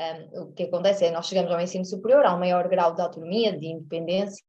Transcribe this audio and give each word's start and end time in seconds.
um, 0.00 0.42
o 0.42 0.52
que 0.52 0.64
acontece 0.64 1.04
é 1.04 1.10
nós 1.10 1.26
chegamos 1.26 1.50
ao 1.50 1.60
ensino 1.60 1.84
superior, 1.84 2.24
há 2.24 2.34
um 2.34 2.38
maior 2.38 2.68
grau 2.68 2.94
de 2.94 3.02
autonomia, 3.02 3.56
de 3.56 3.66
independência, 3.66 4.44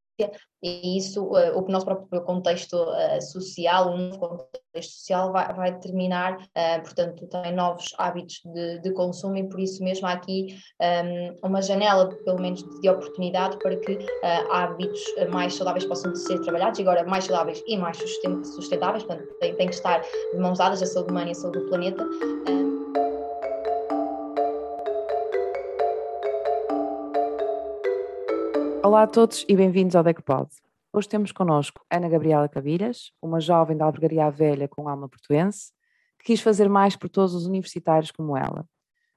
e 0.63 0.97
isso, 0.97 1.23
uh, 1.23 1.55
o 1.55 1.71
nosso 1.71 1.85
próprio 1.85 2.21
contexto 2.21 2.73
uh, 2.73 3.21
social, 3.21 3.91
o 3.91 3.97
novo 3.97 4.17
contexto 4.17 4.91
social 4.93 5.31
vai, 5.31 5.53
vai 5.53 5.71
determinar, 5.71 6.37
uh, 6.37 6.81
portanto, 6.81 7.27
também 7.27 7.53
novos 7.53 7.93
hábitos 7.99 8.41
de, 8.43 8.79
de, 8.79 8.91
consumo 8.93 9.37
e 9.37 9.47
por 9.47 9.59
isso 9.59 9.83
mesmo 9.83 10.07
há 10.07 10.13
aqui 10.13 10.57
um, 10.81 11.47
uma 11.47 11.61
janela, 11.61 12.09
pelo 12.25 12.41
menos, 12.41 12.63
de 12.81 12.89
oportunidade 12.89 13.57
para 13.59 13.75
que 13.77 13.99
hábitos 14.49 15.01
mais 15.29 15.53
saudáveis 15.53 15.85
possam 15.85 16.15
ser 16.15 16.41
trabalhados, 16.41 16.79
e 16.79 16.81
agora 16.81 17.03
mais 17.03 17.25
saudáveis 17.25 17.63
e 17.67 17.77
mais 17.77 17.97
sustentáveis, 17.97 19.03
portanto, 19.03 19.27
tem, 19.39 19.55
tem 19.55 19.67
que 19.67 19.75
estar 19.75 20.01
de 20.01 20.39
mãos 20.39 20.57
dadas 20.57 20.81
a 20.81 20.85
saúde 20.87 21.11
humana 21.11 21.29
e 21.29 21.31
a 21.31 21.35
saúde 21.35 21.59
do 21.59 21.69
planeta. 21.69 22.03
Olá 28.87 29.03
a 29.03 29.07
todos 29.07 29.43
e 29.49 29.53
bem-vindos 29.53 29.97
ao 29.97 30.01
DECPOD. 30.01 30.47
Hoje 30.93 31.09
temos 31.09 31.33
connosco 31.33 31.85
Ana 31.91 32.07
Gabriela 32.07 32.47
Cabilhas, 32.47 33.11
uma 33.21 33.41
jovem 33.41 33.75
da 33.75 33.83
Albergaria 33.83 34.29
Velha 34.29 34.65
com 34.65 34.87
alma 34.87 35.09
portuense, 35.09 35.73
que 36.17 36.27
quis 36.27 36.39
fazer 36.39 36.69
mais 36.69 36.95
por 36.95 37.09
todos 37.09 37.35
os 37.35 37.45
universitários 37.45 38.11
como 38.11 38.37
ela. 38.37 38.65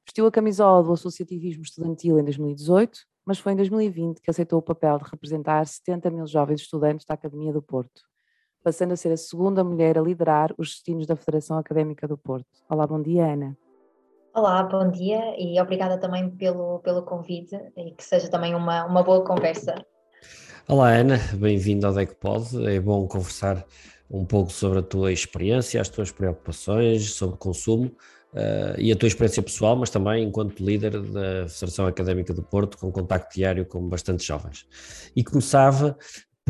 Vestiu 0.05 0.27
a 0.27 0.30
camisola 0.33 0.83
do 0.83 0.92
Associativismo 0.92 1.62
Estudantil 1.62 2.19
em 2.19 2.25
2018, 2.25 2.98
mas 3.25 3.38
foi 3.38 3.52
em 3.52 3.56
2020 3.56 4.20
que 4.20 4.28
aceitou 4.28 4.59
o 4.59 4.62
papel 4.62 4.98
de 4.98 5.05
representar 5.09 5.64
70 5.64 6.11
mil 6.11 6.27
jovens 6.27 6.62
estudantes 6.62 7.06
da 7.06 7.14
Academia 7.14 7.52
do 7.52 7.62
Porto, 7.62 8.02
passando 8.64 8.91
a 8.91 8.97
ser 8.97 9.12
a 9.12 9.16
segunda 9.16 9.62
mulher 9.62 9.97
a 9.97 10.02
liderar 10.02 10.52
os 10.59 10.70
destinos 10.70 11.06
da 11.06 11.14
Federação 11.14 11.56
Académica 11.56 12.09
do 12.09 12.19
Porto. 12.19 12.48
Olá, 12.69 12.89
bom 12.89 13.00
dia, 13.00 13.25
Ana. 13.25 13.56
Olá, 14.33 14.62
bom 14.62 14.89
dia 14.89 15.34
e 15.37 15.61
obrigada 15.61 15.98
também 15.98 16.30
pelo, 16.30 16.79
pelo 16.79 17.02
convite 17.02 17.57
e 17.77 17.91
que 17.91 18.05
seja 18.05 18.29
também 18.29 18.55
uma, 18.55 18.84
uma 18.84 19.03
boa 19.03 19.25
conversa. 19.25 19.75
Olá 20.69 20.91
Ana, 20.91 21.19
bem-vindo 21.34 21.84
ao 21.84 21.92
DECPOD, 21.92 22.64
é 22.69 22.78
bom 22.78 23.09
conversar 23.09 23.67
um 24.09 24.25
pouco 24.25 24.53
sobre 24.53 24.78
a 24.78 24.83
tua 24.83 25.12
experiência, 25.12 25.81
as 25.81 25.89
tuas 25.89 26.12
preocupações 26.12 27.12
sobre 27.12 27.39
consumo 27.39 27.87
uh, 28.33 28.78
e 28.78 28.92
a 28.92 28.97
tua 28.97 29.09
experiência 29.09 29.42
pessoal, 29.42 29.75
mas 29.75 29.91
também 29.91 30.22
enquanto 30.22 30.61
líder 30.61 30.92
da 31.03 31.48
Federação 31.48 31.89
Académica 31.89 32.33
do 32.33 32.42
Porto, 32.42 32.78
com 32.78 32.92
contacto 32.92 33.34
diário 33.34 33.67
com 33.67 33.89
bastantes 33.89 34.25
jovens. 34.25 34.65
E 35.17 35.25
começava 35.25 35.98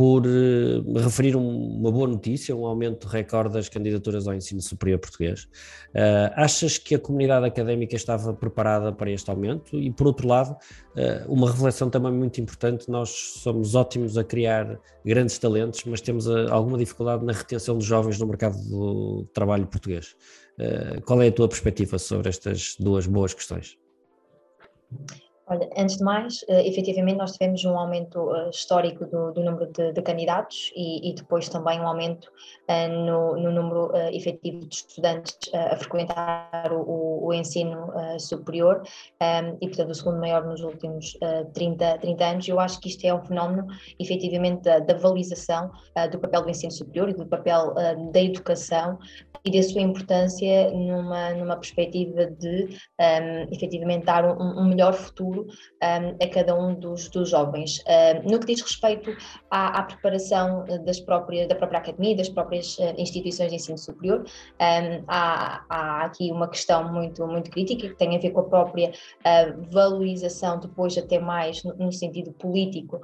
por 0.01 0.27
uh, 0.27 0.99
referir 0.99 1.37
um, 1.37 1.77
uma 1.77 1.93
boa 1.93 2.09
notícia, 2.09 2.57
um 2.57 2.65
aumento 2.65 3.07
recorde 3.07 3.53
das 3.53 3.69
candidaturas 3.69 4.27
ao 4.27 4.33
ensino 4.33 4.63
superior 4.63 4.99
português. 4.99 5.45
Uh, 5.91 6.33
achas 6.37 6.79
que 6.79 6.95
a 6.95 6.99
comunidade 6.99 7.45
académica 7.45 7.95
estava 7.97 8.33
preparada 8.33 8.95
para 8.95 9.11
este 9.11 9.29
aumento? 9.29 9.79
E, 9.79 9.91
por 9.91 10.07
outro 10.07 10.27
lado, 10.27 10.53
uh, 10.53 11.31
uma 11.31 11.51
revelação 11.51 11.91
também 11.91 12.13
muito 12.13 12.41
importante: 12.41 12.89
nós 12.89 13.11
somos 13.43 13.75
ótimos 13.75 14.17
a 14.17 14.25
criar 14.25 14.81
grandes 15.05 15.37
talentos, 15.37 15.85
mas 15.85 16.01
temos 16.01 16.27
alguma 16.27 16.79
dificuldade 16.79 17.23
na 17.23 17.35
retenção 17.35 17.77
de 17.77 17.85
jovens 17.85 18.19
no 18.19 18.27
mercado 18.27 18.57
do 18.71 19.29
trabalho 19.35 19.67
português. 19.67 20.17
qual 21.05 21.21
é 21.21 21.29
a 21.29 21.33
tua 21.33 21.47
perspectiva 21.47 21.99
sobre 21.99 22.31
estas 22.31 22.75
duas 22.81 23.07
boas 23.07 23.35
questões? 23.35 23.77
Olha, 25.51 25.69
antes 25.77 25.97
de 25.97 26.05
mais, 26.05 26.43
uh, 26.43 26.61
efetivamente 26.65 27.17
nós 27.17 27.33
tivemos 27.33 27.65
um 27.65 27.77
aumento 27.77 28.21
uh, 28.21 28.51
histórico 28.51 29.05
do, 29.05 29.33
do, 29.33 29.43
número 29.43 29.67
de, 29.67 29.93
de 29.93 30.01
candidatos 30.01 30.73
e, 30.77 31.11
e, 31.11 31.13
depois 31.13 31.49
também 31.49 31.81
um 31.81 31.89
aumento 31.89 32.31
uh, 32.71 32.89
no, 32.89 33.37
no, 33.37 33.51
número 33.51 33.91
efetivo 34.13 34.65
de 34.65 34.77
estudantes 34.77 35.37
a 35.53 35.77
frequentar 35.77 36.73
o, 36.73 37.27
o 37.27 37.35
ensino 37.35 37.93
superior 38.21 38.83
um, 39.21 39.57
e, 39.61 39.67
portanto, 39.67 39.91
o 39.91 39.95
segundo 39.95 40.21
maior 40.21 40.45
nos 40.47 40.61
últimos 40.61 41.19
30, 41.53 41.99
30 41.99 42.25
anos. 42.25 42.49
Eu 42.49 42.61
acho 42.61 42.81
que 42.81 42.89
isto 42.89 43.05
é 43.05 43.13
um 43.13 43.25
fenómeno, 43.25 43.67
efetivamente, 43.99 44.63
da, 44.63 44.79
da 44.79 44.95
valorização 44.95 45.73
do 46.13 46.21
papel 46.21 46.43
do 46.43 46.51
ensino 46.51 46.71
superior 46.71 47.09
e 47.09 47.15
do 47.15 47.27
papel 47.27 47.75
da 48.13 48.21
educação 48.21 48.99
e 49.45 49.51
da 49.51 49.63
sua 49.63 49.81
importância 49.81 50.71
numa, 50.71 51.31
numa 51.31 51.57
perspectiva 51.57 52.27
de 52.27 52.69
um, 53.01 53.55
efetivamente 53.55 54.05
dar 54.05 54.25
um, 54.25 54.61
um 54.61 54.69
melhor 54.69 54.93
futuro 54.93 55.40
um, 55.43 56.25
a 56.25 56.29
cada 56.29 56.55
um 56.55 56.75
dos, 56.75 57.09
dos 57.09 57.31
jovens. 57.31 57.83
Um, 57.87 58.31
no 58.31 58.41
que 58.41 58.47
diz 58.47 58.61
respeito 58.61 59.17
à, 59.51 59.81
à, 59.81 59.83
preparação 59.83 60.65
das 60.85 61.01
próprias, 61.01 61.49
da 61.49 61.55
própria 61.55 61.79
academia, 61.79 62.17
das 62.17 62.29
próprias 62.29 62.79
uh, 62.79 62.95
instituições 62.99 63.51
de 63.51 63.57
ensino 63.57 63.79
superior, 63.79 64.25
há, 65.09 65.65
há, 65.69 66.05
aqui 66.05 66.31
uma 66.31 66.49
questão 66.49 66.93
muito, 66.93 67.27
muito 67.27 67.51
crítica 67.51 67.89
que 67.89 67.95
tem 67.97 68.17
a 68.17 68.19
ver 68.19 68.31
com 68.31 68.41
a 68.41 68.45
própria 68.45 68.91
uh, 68.91 69.71
valorização, 69.71 70.59
depois 70.59 70.97
até 70.97 71.19
mais 71.19 71.63
no, 71.65 71.75
no 71.75 71.93
sentido 71.93 72.33
político, 72.33 73.01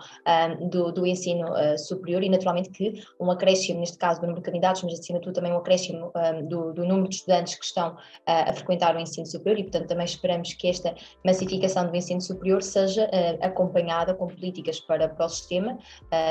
do, 0.70 0.92
do 0.92 1.06
ensino 1.06 1.48
uh, 1.50 1.78
superior 1.78 2.22
e 2.22 2.28
naturalmente 2.28 2.70
que 2.70 3.02
um 3.20 3.30
acréscimo, 3.30 3.80
neste 3.80 3.98
caso 3.98 4.20
do 4.20 4.26
número 4.26 4.42
de 4.42 4.46
candidatos, 4.46 4.82
mas 4.82 4.98
acima 4.98 5.18
de 5.18 5.24
tudo 5.24 5.34
também 5.34 5.52
um 5.52 5.58
acréscimo 5.58 6.12
do, 6.48 6.72
do, 6.72 6.84
número 6.84 7.08
de 7.08 7.16
estudantes 7.16 7.54
que 7.54 7.64
estão 7.64 7.96
a 8.26 8.52
frequentar 8.52 8.96
o 8.96 9.00
ensino 9.00 9.26
superior 9.26 9.58
e, 9.58 9.62
portanto, 9.62 9.88
também 9.88 10.04
esperamos 10.04 10.52
que 10.54 10.68
esta 10.68 10.94
massificação 11.24 11.88
do 11.88 11.96
ensino 11.96 12.20
superior 12.26 12.62
seja 12.62 13.08
acompanhada 13.40 14.14
com 14.14 14.26
políticas 14.26 14.80
para, 14.80 15.08
para 15.08 15.26
o 15.26 15.28
sistema, 15.28 15.78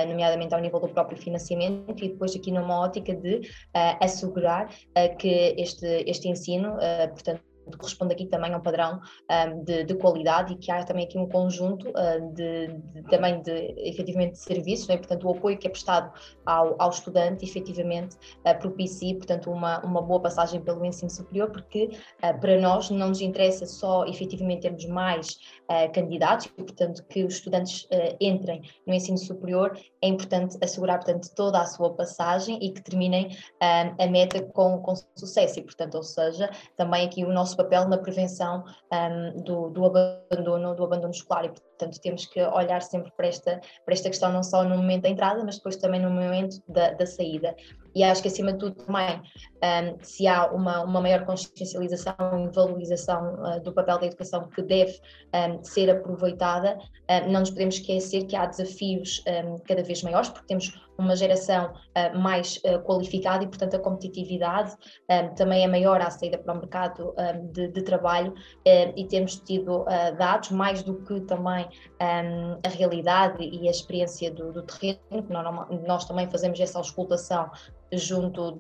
nomeadamente 0.08 0.54
ao 0.54 0.62
nível 0.62 0.80
do 0.80 0.90
próprio 0.90 1.18
financiamento 1.18 2.04
e 2.04 2.10
depois 2.10 2.36
aqui 2.36 2.52
numa 2.52 2.82
ótica 2.82 3.16
de 3.16 3.42
assegurar 4.02 4.70
que 5.20 5.56
este, 5.58 6.04
este 6.08 6.28
ensino, 6.28 6.78
portanto, 7.14 7.42
corresponde 7.78 8.14
aqui 8.14 8.26
também 8.26 8.54
a 8.54 8.58
um 8.58 8.62
padrão 8.62 9.00
um, 9.30 9.64
de, 9.64 9.84
de, 9.84 9.96
qualidade 9.96 10.54
e 10.54 10.58
que 10.58 10.72
há 10.72 10.84
também 10.84 11.06
aqui 11.06 11.18
um 11.18 11.28
conjunto 11.28 11.90
uh, 11.90 12.34
de, 12.34 12.68
de, 12.68 13.04
também 13.10 13.42
de 13.42 13.74
efetivamente 13.78 14.34
de 14.34 14.40
serviços, 14.40 14.88
né? 14.88 14.98
portanto 14.98 15.28
o 15.28 15.32
apoio 15.32 15.58
que 15.58 15.68
é 15.68 15.70
prestado 15.70 16.12
ao, 16.46 16.76
ao 16.80 16.90
estudante 16.90 17.44
efetivamente 17.44 18.16
uh, 18.46 18.58
propicia 18.60 19.16
portanto 19.16 19.52
uma, 19.52 19.80
uma 19.84 20.02
boa 20.02 20.22
passagem 20.22 20.62
pelo 20.62 20.86
ensino 20.86 21.10
superior 21.10 21.50
porque 21.52 21.90
uh, 22.24 22.40
para 22.40 22.60
nós 22.60 22.90
não 22.90 23.10
nos 23.10 23.22
interessa 23.22 23.66
só 23.66 24.06
efetivamente 24.06 24.62
termos 24.62 24.86
mais 24.86 25.38
uh, 25.70 25.92
candidatos 25.94 26.48
e 26.58 26.64
portanto 26.64 27.04
que 27.08 27.24
os 27.24 27.36
estudantes 27.36 27.88
entrem 28.20 28.62
no 28.86 28.94
ensino 28.94 29.18
superior, 29.18 29.78
é 30.02 30.08
importante 30.08 30.58
assegurar 30.62 30.98
portanto 30.98 31.30
toda 31.36 31.60
a 31.60 31.66
sua 31.66 31.94
passagem 31.94 32.58
e 32.62 32.72
que 32.72 32.82
terminem 32.82 33.36
a 33.60 34.08
meta 34.08 34.42
com, 34.42 34.80
com 34.80 34.94
sucesso 35.16 35.60
e 35.60 35.64
portanto 35.64 35.96
ou 35.96 36.04
seja 36.04 36.50
também 36.76 37.06
aqui 37.06 37.24
o 37.24 37.32
nosso 37.32 37.55
nosso 37.56 37.58
papel 37.58 37.88
na 37.88 37.98
prevenção 37.98 38.64
um, 38.92 39.42
do, 39.42 39.70
do, 39.70 39.86
abandono, 39.86 40.76
do 40.76 40.84
abandono 40.84 41.12
escolar. 41.12 41.46
E, 41.46 41.52
portanto, 41.78 42.00
temos 42.02 42.26
que 42.26 42.42
olhar 42.42 42.82
sempre 42.82 43.12
para 43.16 43.28
esta, 43.28 43.62
para 43.84 43.94
esta 43.94 44.10
questão, 44.10 44.32
não 44.32 44.44
só 44.44 44.64
no 44.64 44.78
momento 44.78 45.04
da 45.04 45.10
entrada, 45.10 45.44
mas 45.44 45.58
depois 45.58 45.76
também 45.76 46.02
no 46.02 46.10
momento 46.10 46.62
da, 46.68 46.92
da 46.92 47.06
saída. 47.06 47.56
E 47.94 48.04
acho 48.04 48.22
que, 48.22 48.28
acima 48.28 48.52
de 48.52 48.60
tudo, 48.60 48.76
também, 48.76 49.22
um, 49.64 50.04
se 50.04 50.28
há 50.28 50.52
uma, 50.52 50.84
uma 50.84 51.00
maior 51.00 51.26
consciencialização 51.26 52.14
e 52.46 52.54
valorização 52.54 53.36
uh, 53.36 53.62
do 53.62 53.74
papel 53.74 54.00
da 54.00 54.06
educação 54.08 54.50
que 54.50 54.62
deve 54.62 55.00
um, 55.34 55.64
ser 55.64 55.90
aproveitada, 55.90 56.78
uh, 56.78 57.32
não 57.32 57.40
nos 57.40 57.52
podemos 57.52 57.76
esquecer 57.76 58.26
que 58.26 58.36
há 58.36 58.46
desafios 58.46 59.24
cada 59.68 59.82
vez 59.84 60.04
maiores, 60.04 60.30
porque 60.30 60.48
temos 60.48 60.74
uma 60.98 61.16
geração 61.16 61.74
uh, 61.74 62.18
mais 62.18 62.58
uh, 62.58 62.82
qualificada 62.84 63.44
e, 63.44 63.48
portanto, 63.48 63.76
a 63.76 63.80
competitividade 63.80 64.76
um, 65.10 65.36
também 65.36 65.64
é 65.64 65.68
maior 65.68 66.02
à 66.02 66.10
saída 66.10 66.38
para 66.38 66.54
o 66.54 66.58
mercado 66.58 67.14
um, 67.18 67.52
de, 67.52 67.68
de, 67.70 67.82
trabalho 67.84 68.32
uh, 68.32 68.94
e 68.96 69.06
temos 69.08 69.38
tido 69.38 69.86
dados 70.18 70.52
mais 70.52 70.84
do 70.84 71.04
que 71.04 71.22
também 71.22 71.65
um, 72.02 72.60
a 72.64 72.70
realidade 72.70 73.44
e 73.44 73.68
a 73.68 73.72
experiência 73.72 74.32
do, 74.32 74.52
do 74.52 74.64
terreno, 74.64 75.00
nós, 75.30 75.70
nós 75.88 76.06
também 76.06 76.30
fazemos 76.30 76.60
essa 76.60 76.78
auscultação 76.78 77.50
junto 77.92 78.58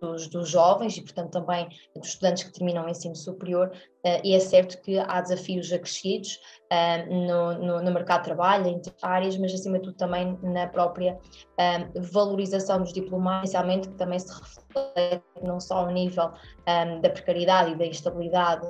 dos, 0.00 0.28
dos, 0.28 0.48
jovens 0.48 0.96
e, 0.96 1.02
portanto, 1.02 1.32
também 1.32 1.68
dos 1.96 2.08
estudantes 2.08 2.44
que 2.44 2.52
terminam 2.52 2.86
o 2.86 2.88
ensino 2.88 3.16
superior, 3.16 3.68
uh, 3.68 4.20
e 4.22 4.34
é 4.34 4.40
certo 4.40 4.80
que 4.82 4.98
há 4.98 5.20
desafios 5.20 5.72
acrescidos 5.72 6.38
uh, 6.72 7.12
no, 7.12 7.54
no, 7.54 7.82
no, 7.82 7.92
mercado 7.92 8.20
de 8.20 8.24
trabalho, 8.26 8.66
em 8.68 8.80
áreas, 9.02 9.36
mas 9.36 9.52
acima 9.52 9.78
de 9.78 9.84
tudo 9.84 9.96
também 9.96 10.38
na 10.42 10.66
própria 10.68 11.14
uh, 11.14 12.02
valorização 12.12 12.80
dos 12.80 12.92
diplomados, 12.92 13.50
inicialmente 13.50 13.88
que 13.88 13.94
também 13.96 14.18
se 14.18 14.32
reflete 14.32 15.24
não 15.42 15.58
só 15.58 15.78
ao 15.78 15.90
nível 15.90 16.32
um, 16.66 17.00
da 17.00 17.10
precariedade 17.10 17.72
e 17.72 17.76
da 17.76 17.86
instabilidade 17.86 18.68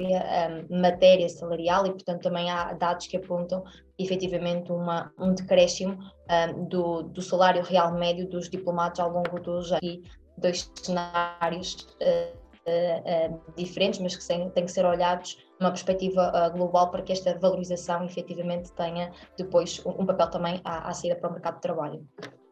um, 0.00 0.80
matéria 0.80 1.28
salarial 1.28 1.86
e, 1.86 1.90
portanto, 1.90 2.22
também 2.22 2.50
há 2.50 2.72
dados 2.72 3.06
que 3.06 3.16
apontam 3.16 3.62
efetivamente 3.98 4.72
uma, 4.72 5.12
um 5.18 5.32
decréscimo 5.32 5.98
um, 6.30 6.64
do, 6.64 7.02
do 7.02 7.22
salário 7.22 7.62
real 7.62 7.92
médio 7.92 8.28
dos 8.28 8.48
diplomados 8.48 9.00
ao 9.00 9.10
longo 9.10 9.40
dos 9.40 9.72
anos. 9.72 10.00
dois 10.36 10.70
cenários 10.74 11.86
uh, 12.02 12.36
uh, 12.68 13.34
uh, 13.34 13.54
diferentes, 13.56 14.00
mas 14.00 14.16
que 14.16 14.26
têm, 14.26 14.50
têm 14.50 14.64
que 14.64 14.72
ser 14.72 14.84
olhados 14.84 15.38
numa 15.60 15.70
perspectiva 15.70 16.50
global 16.50 16.90
para 16.90 17.02
que 17.02 17.12
esta 17.12 17.38
valorização 17.38 18.04
efetivamente 18.04 18.72
tenha 18.72 19.12
depois 19.38 19.80
um, 19.86 20.02
um 20.02 20.06
papel 20.06 20.28
também 20.28 20.60
à, 20.64 20.88
à 20.88 20.92
saída 20.92 21.16
para 21.16 21.30
o 21.30 21.32
mercado 21.32 21.54
de 21.54 21.60
trabalho. 21.60 22.04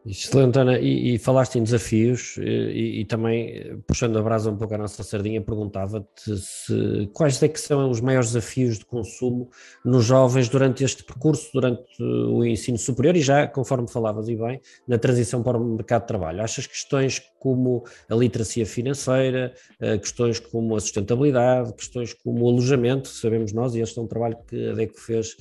Excelente, 0.05 0.59
Ana. 0.59 0.79
E, 0.79 1.15
e, 1.15 1.17
falaste 1.17 1.57
em 1.57 1.63
desafios 1.63 2.35
e, 2.37 3.01
e, 3.01 3.05
também, 3.05 3.81
puxando 3.87 4.19
a 4.19 4.21
brasa 4.21 4.51
um 4.51 4.57
pouco 4.57 4.73
à 4.75 4.77
nossa 4.77 5.01
sardinha, 5.01 5.39
perguntava-te 5.39 6.37
se, 6.37 7.09
quais 7.13 7.41
é 7.41 7.47
que 7.47 7.59
são 7.59 7.89
os 7.89 8.01
maiores 8.01 8.33
desafios 8.33 8.79
de 8.79 8.85
consumo 8.85 9.49
nos 9.83 10.03
jovens 10.03 10.49
durante 10.49 10.83
este 10.83 11.05
percurso, 11.05 11.49
durante 11.53 12.03
o 12.03 12.43
ensino 12.43 12.77
superior 12.77 13.15
e 13.15 13.21
já, 13.21 13.47
conforme 13.47 13.87
falavas 13.87 14.27
e 14.27 14.35
bem, 14.35 14.59
na 14.85 14.97
transição 14.97 15.41
para 15.41 15.57
o 15.57 15.63
mercado 15.63 16.01
de 16.01 16.07
trabalho. 16.07 16.43
Achas 16.43 16.67
questões 16.67 17.21
como 17.39 17.85
a 18.09 18.15
literacia 18.15 18.65
financeira, 18.65 19.53
eh, 19.79 19.97
questões 19.97 20.37
como 20.37 20.75
a 20.75 20.81
sustentabilidade, 20.81 21.73
questões 21.73 22.13
como 22.13 22.45
o 22.45 22.49
alojamento, 22.49 23.07
sabemos 23.07 23.53
nós, 23.53 23.73
e 23.73 23.79
este 23.79 23.99
é 23.99 24.01
um 24.01 24.07
trabalho 24.07 24.37
que 24.47 24.69
a 24.69 24.73
DECO 24.73 24.99
fez 24.99 25.35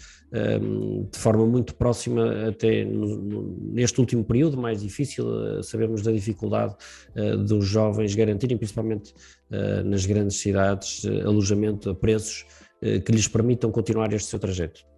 de 1.10 1.18
forma 1.18 1.46
muito 1.46 1.74
próxima 1.74 2.48
até 2.48 2.84
no, 2.84 3.16
no, 3.16 3.56
neste 3.72 4.00
último 4.00 4.24
período 4.24 4.56
mais 4.56 4.80
difícil, 4.80 5.26
uh, 5.26 5.62
sabemos 5.62 6.00
da 6.00 6.10
dificuldade 6.10 6.74
uh, 7.14 7.36
dos 7.36 7.66
jovens 7.66 8.14
garantirem, 8.14 8.56
principalmente 8.56 9.12
uh, 9.50 9.84
nas 9.84 10.06
grandes 10.06 10.38
cidades, 10.38 11.04
alojamento 11.24 11.90
a 11.90 11.94
preços 11.94 12.46
que 12.80 13.12
lhes 13.12 13.28
permitam 13.28 13.70
continuar 13.70 14.12
este 14.12 14.28
seu 14.28 14.40
trajeto. 14.40 14.91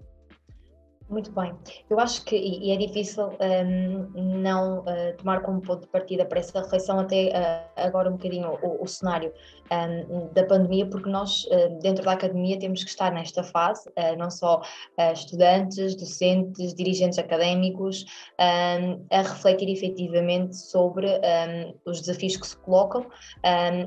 Muito 1.08 1.30
bem. 1.32 1.52
Eu 1.90 2.00
acho 2.00 2.24
que, 2.24 2.34
e 2.34 2.70
é 2.72 2.76
difícil 2.78 3.28
um, 3.28 4.40
não 4.40 4.78
uh, 4.80 5.14
tomar 5.18 5.42
como 5.42 5.60
ponto 5.60 5.82
de 5.82 5.88
partida 5.88 6.24
para 6.24 6.38
essa 6.38 6.58
reflexão 6.62 6.98
até 6.98 7.28
uh, 7.28 7.70
agora 7.76 8.08
um 8.08 8.12
bocadinho 8.12 8.58
o, 8.62 8.82
o 8.82 8.86
cenário 8.88 9.30
um, 9.70 10.32
da 10.32 10.44
pandemia, 10.44 10.86
porque 10.86 11.10
nós, 11.10 11.44
uh, 11.44 11.78
dentro 11.82 12.02
da 12.04 12.12
academia, 12.12 12.58
temos 12.58 12.82
que 12.82 12.88
estar 12.88 13.12
nesta 13.12 13.42
fase, 13.42 13.84
não 14.18 14.30
só 14.30 14.62
estudantes, 15.12 15.94
docentes, 15.94 16.74
dirigentes 16.74 17.18
académicos, 17.18 18.04
um, 18.40 19.04
a 19.10 19.22
refletir 19.22 19.68
efetivamente 19.68 20.56
sobre 20.56 21.06
os 21.84 22.00
desafios 22.00 22.36
que 22.36 22.46
se 22.46 22.56
colocam 22.58 23.06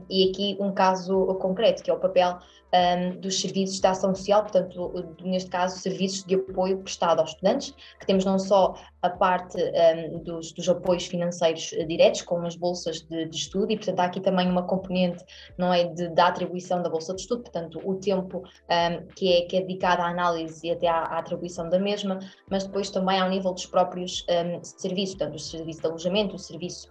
e 0.10 0.30
aqui 0.30 0.58
um 0.60 0.72
caso 0.72 1.26
concreto, 1.36 1.84
que 1.84 1.90
é 1.90 1.94
o 1.94 2.00
papel 2.00 2.38
um, 2.74 3.20
dos 3.20 3.40
serviços 3.40 3.80
de 3.80 3.88
ação 3.88 4.14
social, 4.14 4.42
portanto, 4.42 5.16
neste 5.24 5.50
caso, 5.50 5.80
serviços 5.80 6.24
de 6.24 6.36
apoio 6.36 6.80
prestado 6.80 7.20
aos 7.20 7.32
estudantes, 7.32 7.74
que 8.00 8.06
temos 8.06 8.26
não 8.26 8.38
só 8.38 8.76
a 9.02 9.10
parte 9.10 9.58
um, 9.58 10.20
dos, 10.24 10.52
dos, 10.52 10.68
apoios 10.68 11.06
financeiros 11.06 11.72
eh, 11.74 11.86
diretos, 11.86 12.22
com 12.24 12.46
as 12.46 12.56
bolsas 12.56 13.02
de, 13.02 13.26
de, 13.26 13.36
estudo, 13.36 13.72
e 13.72 13.78
portanto 13.78 14.00
há 14.00 14.06
aqui 14.06 14.20
também 14.20 14.50
uma 14.50 14.64
componente, 14.64 15.24
não 15.58 15.74
é, 15.74 15.86
de, 15.86 16.10
da 16.10 16.28
atribuição 16.28 16.82
da 16.82 16.90
bolsa 16.90 17.14
de 17.14 17.22
estudo, 17.22 17.44
portanto 17.44 17.80
o 17.84 17.96
tempo 17.96 18.40
um, 18.40 19.08
que, 19.16 19.34
é, 19.34 19.42
que 19.44 19.58
é 19.58 19.62
dedicado 19.62 20.02
à 20.02 20.08
análise 20.08 20.68
e 20.68 20.72
até 20.72 20.88
à, 20.88 20.98
à, 20.98 21.20
atribuição 21.20 21.70
da 21.70 21.80
mesma, 21.80 22.20
mas 22.50 22.66
depois 22.66 22.90
também 22.90 23.20
ao 23.20 23.30
nível 23.30 23.54
dos 23.54 23.66
próprios 23.66 24.26
serviços, 24.62 25.16
portanto 25.16 25.36
o 25.36 25.40
serviço 25.40 25.82
de 25.82 25.88
alojamento, 25.88 26.36
o 26.36 26.40
serviço 26.40 26.90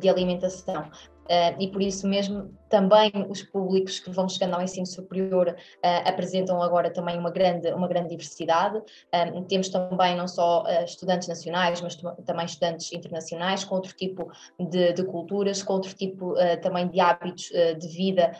de 0.00 0.08
alimentação. 0.08 0.90
Uh, 1.24 1.60
e 1.60 1.68
por 1.68 1.80
isso 1.80 2.06
mesmo 2.06 2.54
também 2.68 3.10
os 3.28 3.42
públicos 3.42 4.00
que 4.00 4.10
vão 4.10 4.28
chegando 4.28 4.54
ao 4.54 4.62
ensino 4.62 4.84
superior 4.84 5.48
uh, 5.48 6.08
apresentam 6.08 6.60
agora 6.60 6.90
também 6.90 7.16
uma 7.16 7.30
grande, 7.30 7.72
uma 7.72 7.86
grande 7.88 8.10
diversidade. 8.10 8.82
Um, 9.36 9.44
temos 9.44 9.68
também 9.68 10.16
não 10.16 10.26
só 10.26 10.64
uh, 10.64 10.84
estudantes 10.84 11.28
nacionais, 11.28 11.80
mas 11.80 11.96
também 12.26 12.44
estudantes 12.44 12.92
internacionais 12.92 13.64
com 13.64 13.76
outro 13.76 13.94
tipo 13.94 14.30
de, 14.58 14.92
de 14.92 15.04
culturas, 15.04 15.62
com 15.62 15.74
outro 15.74 15.94
tipo 15.94 16.34
também 16.62 16.88
de 16.88 17.00
hábitos 17.00 17.50
de 17.78 17.88
vida 17.88 18.32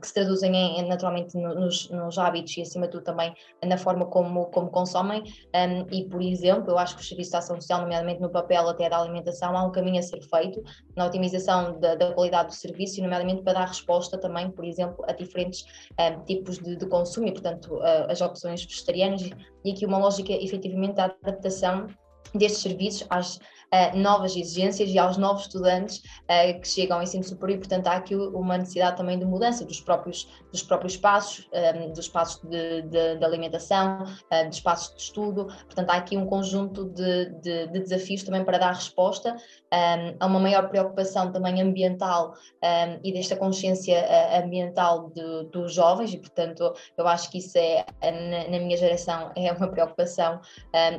que 0.00 0.06
se 0.06 0.14
traduzem 0.14 0.54
em, 0.54 0.88
naturalmente 0.88 1.36
nos, 1.36 1.88
nos, 1.90 2.18
hábitos 2.18 2.56
e 2.56 2.62
acima 2.62 2.86
de 2.86 2.92
tudo 2.92 3.04
também 3.04 3.34
na 3.64 3.78
forma 3.78 4.06
como, 4.06 4.46
como 4.46 4.68
consomem. 4.70 5.22
Um, 5.54 5.86
e 5.90 6.04
por 6.04 6.20
exemplo, 6.20 6.70
eu 6.70 6.78
acho 6.78 6.96
que 6.96 7.02
o 7.02 7.04
serviço 7.04 7.30
de 7.30 7.36
ação 7.36 7.56
social, 7.60 7.80
nomeadamente 7.80 8.20
no 8.20 8.28
papel 8.28 8.68
até 8.68 8.88
da 8.88 8.98
alimentação, 8.98 9.56
há 9.56 9.64
um 9.64 9.72
caminho 9.72 9.98
a 9.98 10.02
ser 10.02 10.20
feito 10.22 10.62
na 10.96 11.06
otimização 11.06 11.78
da, 11.78 11.94
da 11.94 12.19
qualidade 12.20 12.48
do 12.50 12.54
serviço, 12.54 13.00
nomeadamente 13.00 13.42
para 13.42 13.54
dar 13.54 13.66
resposta 13.66 14.18
também, 14.18 14.50
por 14.50 14.64
exemplo, 14.64 15.02
a 15.08 15.12
diferentes 15.12 15.64
um, 15.98 16.22
tipos 16.24 16.58
de, 16.58 16.76
de, 16.76 16.86
consumo 16.86 17.28
e, 17.28 17.32
portanto, 17.32 17.74
uh, 17.76 18.10
as 18.10 18.20
opções 18.20 18.64
vegetarianas. 18.64 19.22
E 19.64 19.72
aqui 19.72 19.86
uma 19.86 19.98
lógica 19.98 20.32
efetivamente 20.32 20.94
da 20.94 21.04
adaptação 21.06 21.86
destes 22.34 22.60
serviços 22.60 23.06
às 23.08 23.38
uh, 23.72 23.96
novas 23.96 24.36
exigências 24.36 24.90
e 24.90 24.98
aos 24.98 25.16
novos 25.16 25.42
estudantes 25.42 25.98
uh, 25.98 26.60
que 26.60 26.68
chegam 26.68 26.96
ao 26.96 27.02
ensino 27.02 27.24
superior, 27.24 27.58
portanto 27.58 27.86
há 27.86 27.92
aqui 27.92 28.14
uma 28.14 28.58
necessidade 28.58 28.96
também 28.96 29.18
de 29.18 29.24
mudança 29.24 29.64
dos 29.64 29.80
próprios, 29.80 30.28
dos 30.50 30.62
próprios 30.62 30.94
espaços, 30.94 31.48
um, 31.52 31.56
ehm, 31.56 31.88
dos 31.90 32.06
espaços 32.06 32.42
de, 32.48 32.82
de, 32.82 33.16
de 33.16 33.24
alimentação, 33.24 34.02
uh, 34.02 34.46
dos 34.46 34.56
espaços 34.56 34.94
de 34.94 35.02
estudo, 35.02 35.46
portanto 35.46 35.90
há 35.90 35.94
aqui 35.94 36.16
um 36.16 36.26
conjunto 36.26 36.86
de, 36.86 37.26
de, 37.40 37.66
de 37.68 37.80
desafios 37.80 38.22
também 38.22 38.44
para 38.44 38.58
dar 38.58 38.72
resposta 38.72 39.34
um, 39.34 39.76
ehm, 39.76 40.16
a 40.18 40.26
uma 40.26 40.40
maior 40.40 40.68
preocupação 40.68 41.32
também 41.32 41.60
ambiental 41.60 42.34
um, 42.62 42.66
ehm, 42.66 43.00
e 43.04 43.12
desta 43.12 43.36
consciência 43.36 44.00
ambiental 44.42 45.12
dos 45.52 45.74
jovens. 45.74 46.12
E 46.12 46.18
portanto 46.18 46.72
eu 46.96 47.06
acho 47.06 47.30
que 47.30 47.38
isso 47.38 47.56
é, 47.58 47.84
na, 48.02 48.48
na 48.50 48.58
minha 48.58 48.76
geração, 48.76 49.30
é 49.36 49.52
uma 49.52 49.68
preocupação 49.68 50.40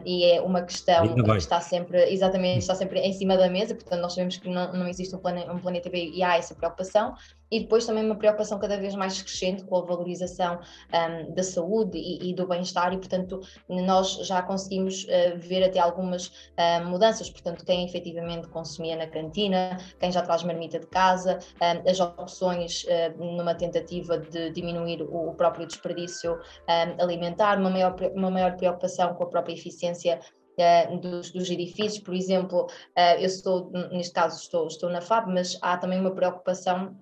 e 0.06 0.26
é 0.26 0.42
uma 0.42 0.62
questão 0.62 1.14
que 1.14 1.32
está 1.38 1.60
sempre, 1.60 2.12
exatamente, 2.12 2.61
está 2.62 2.76
sempre 2.76 3.00
em 3.00 3.14
cima 3.14 3.38
da 3.38 3.50
mesa, 3.50 3.76
portanto 3.76 4.02
nós 4.02 4.14
sabemos 4.14 4.38
que 4.38 4.50
não, 4.50 4.72
não 4.74 4.88
existe 4.88 5.16
um, 5.16 5.20
plane, 5.20 5.50
um 5.50 5.60
planeta 5.60 5.90
B 5.90 6.12
e 6.14 6.24
há 6.24 6.38
essa 6.38 6.56
preocupação, 6.56 7.14
e 7.52 7.60
depois 7.60 7.86
também 7.86 8.06
uma 8.06 8.16
preocupação 8.16 8.58
cada 8.60 8.78
vez 8.78 8.96
mais 8.96 9.22
crescente 9.22 9.64
com 9.66 9.78
a 9.78 9.82
valorização 9.82 10.60
um, 10.94 11.34
da 11.34 11.44
saúde 11.44 11.98
e, 11.98 12.30
e 12.30 12.34
do 12.34 12.48
bem-estar, 12.48 12.94
e 12.94 12.98
portanto 12.98 13.42
nós 13.68 14.14
já 14.26 14.42
conseguimos 14.42 15.04
uh, 15.04 15.38
ver 15.38 15.64
até 15.64 15.80
algumas 15.80 16.28
uh, 16.28 16.86
mudanças, 16.86 17.30
portanto 17.30 17.66
quem 17.66 17.86
efetivamente 17.86 18.48
consumia 18.48 18.96
na 18.96 19.08
cantina, 19.08 19.78
quem 20.00 20.12
já 20.12 20.22
traz 20.22 20.44
marmita 20.44 20.80
de 20.80 20.88
casa, 20.88 21.40
um, 21.62 21.90
as 21.90 22.00
opções 22.00 22.86
uh, 22.86 23.24
numa 23.24 23.54
tentativa 23.54 24.18
de 24.18 24.52
diminuir 24.52 25.02
o, 25.02 25.30
o 25.30 25.34
próprio 25.34 25.68
desperdício 25.68 26.34
um, 26.34 27.04
alimentar, 27.04 27.60
uma 27.60 27.70
maior, 27.70 27.96
uma 28.16 28.32
maior 28.32 28.56
preocupação 28.56 29.14
com 29.16 29.24
a 29.24 29.28
própria 29.28 29.54
eficiência 29.54 30.20
uh, 30.58 30.98
dos, 30.98 31.32
dos, 31.32 31.50
edifícios, 31.50 32.00
por 32.00 32.14
exemplo, 32.14 32.66
uh, 32.66 33.20
eu 33.20 33.26
estou, 33.26 33.72
neste 33.92 34.14
caso 34.14 34.42
estou, 34.42 34.68
estou 34.68 34.90
na 34.90 35.02
FAB, 35.02 35.28
mas 35.28 35.58
há 35.62 35.78
também 35.78 36.00
uma 36.00 36.14
preocupação 36.14 36.96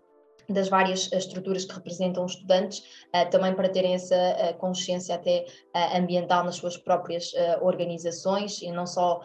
das 0.53 0.69
várias 0.69 1.11
estruturas 1.11 1.65
que 1.65 1.73
representam 1.73 2.25
os 2.25 2.33
estudantes, 2.33 2.79
uh, 3.15 3.29
também 3.29 3.53
para 3.53 3.69
terem 3.69 3.93
essa 3.93 4.15
uh, 4.15 4.57
consciência 4.57 5.15
até 5.15 5.45
ambiental 5.95 6.43
nas 6.43 6.55
suas 6.55 6.77
próprias 6.77 7.31
organizações 7.61 8.61
e 8.61 8.71
não 8.71 8.85
só, 8.85 9.21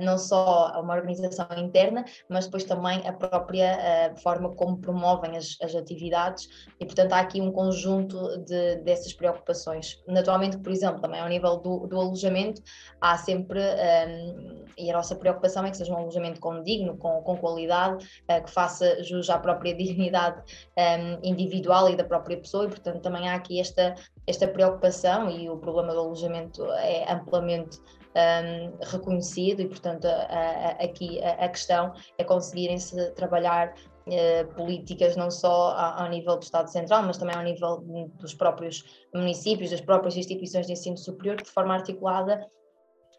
não 0.00 0.16
só 0.16 0.80
uma 0.80 0.94
organização 0.94 1.46
interna, 1.56 2.04
mas 2.28 2.46
depois 2.46 2.64
também 2.64 3.06
a 3.06 3.12
própria 3.12 4.14
forma 4.22 4.54
como 4.54 4.78
promovem 4.78 5.36
as, 5.36 5.56
as, 5.62 5.74
atividades 5.74 6.48
e 6.80 6.86
portanto 6.86 7.12
há 7.12 7.20
aqui 7.20 7.40
um 7.40 7.50
conjunto 7.50 8.38
de, 8.38 8.76
dessas 8.76 9.12
preocupações. 9.12 10.00
Naturalmente, 10.06 10.58
por 10.58 10.72
exemplo, 10.72 11.00
também 11.00 11.20
ao 11.20 11.28
nível 11.28 11.56
do, 11.58 11.86
do 11.86 12.00
alojamento, 12.00 12.62
há 13.00 13.16
sempre, 13.18 13.60
um, 13.60 14.64
e 14.78 14.90
a 14.90 14.92
nossa 14.92 15.14
preocupação 15.16 15.64
é 15.64 15.70
que 15.70 15.76
seja 15.76 15.92
um 15.92 15.98
alojamento 15.98 16.40
condigno, 16.40 16.96
com, 16.96 17.22
com 17.22 17.36
qualidade, 17.36 18.06
que 18.44 18.50
faça 18.50 19.02
jus 19.02 19.28
à 19.30 19.38
própria 19.38 19.74
dignidade 19.76 20.42
um, 20.76 21.18
individual 21.22 21.88
e 21.90 21.96
da 21.96 22.04
própria 22.04 22.36
pessoa, 22.36 22.64
e 22.64 22.68
portanto 22.68 23.00
também 23.00 23.28
há 23.28 23.34
aqui 23.34 23.60
esta, 23.60 23.94
esta 24.26 24.48
preocupação 24.48 25.30
e 25.30 25.48
o 25.48 25.56
problema 25.56 25.92
do 25.92 26.00
alojamento 26.00 26.64
é 26.72 27.12
amplamente 27.12 27.78
um, 28.14 28.84
reconhecido 28.84 29.60
e 29.62 29.68
portanto 29.68 30.06
a, 30.06 30.10
a, 30.10 30.70
aqui 30.84 31.22
a, 31.22 31.44
a, 31.44 31.48
questão 31.48 31.92
é 32.18 32.24
conseguirem-se 32.24 33.10
trabalhar 33.12 33.74
uh, 34.06 34.54
políticas 34.54 35.16
não 35.16 35.30
só 35.30 35.74
ao, 35.76 36.08
nível 36.08 36.36
do 36.36 36.42
Estado 36.42 36.68
Central, 36.70 37.02
mas 37.04 37.18
também 37.18 37.34
ao 37.34 37.42
nível 37.42 37.78
dos 38.20 38.34
próprios 38.34 38.84
municípios, 39.14 39.70
das 39.70 39.80
próprias 39.80 40.16
instituições 40.16 40.66
de 40.66 40.72
ensino 40.72 40.96
superior, 40.96 41.36
de 41.36 41.50
forma 41.50 41.74
articulada 41.74 42.46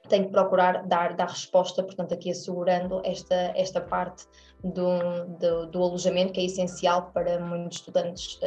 tem 0.07 0.25
que 0.25 0.31
procurar 0.31 0.85
dar, 0.85 1.15
dar 1.15 1.29
resposta, 1.29 1.81
portanto, 1.83 2.13
aqui 2.13 2.29
assegurando 2.31 3.01
esta, 3.05 3.35
esta 3.55 3.79
parte 3.79 4.25
do, 4.63 5.25
do, 5.39 5.67
do, 5.67 5.83
alojamento, 5.83 6.33
que 6.33 6.41
é 6.41 6.45
essencial 6.45 7.11
para 7.13 7.39
muitos 7.39 7.79
estudantes 7.79 8.39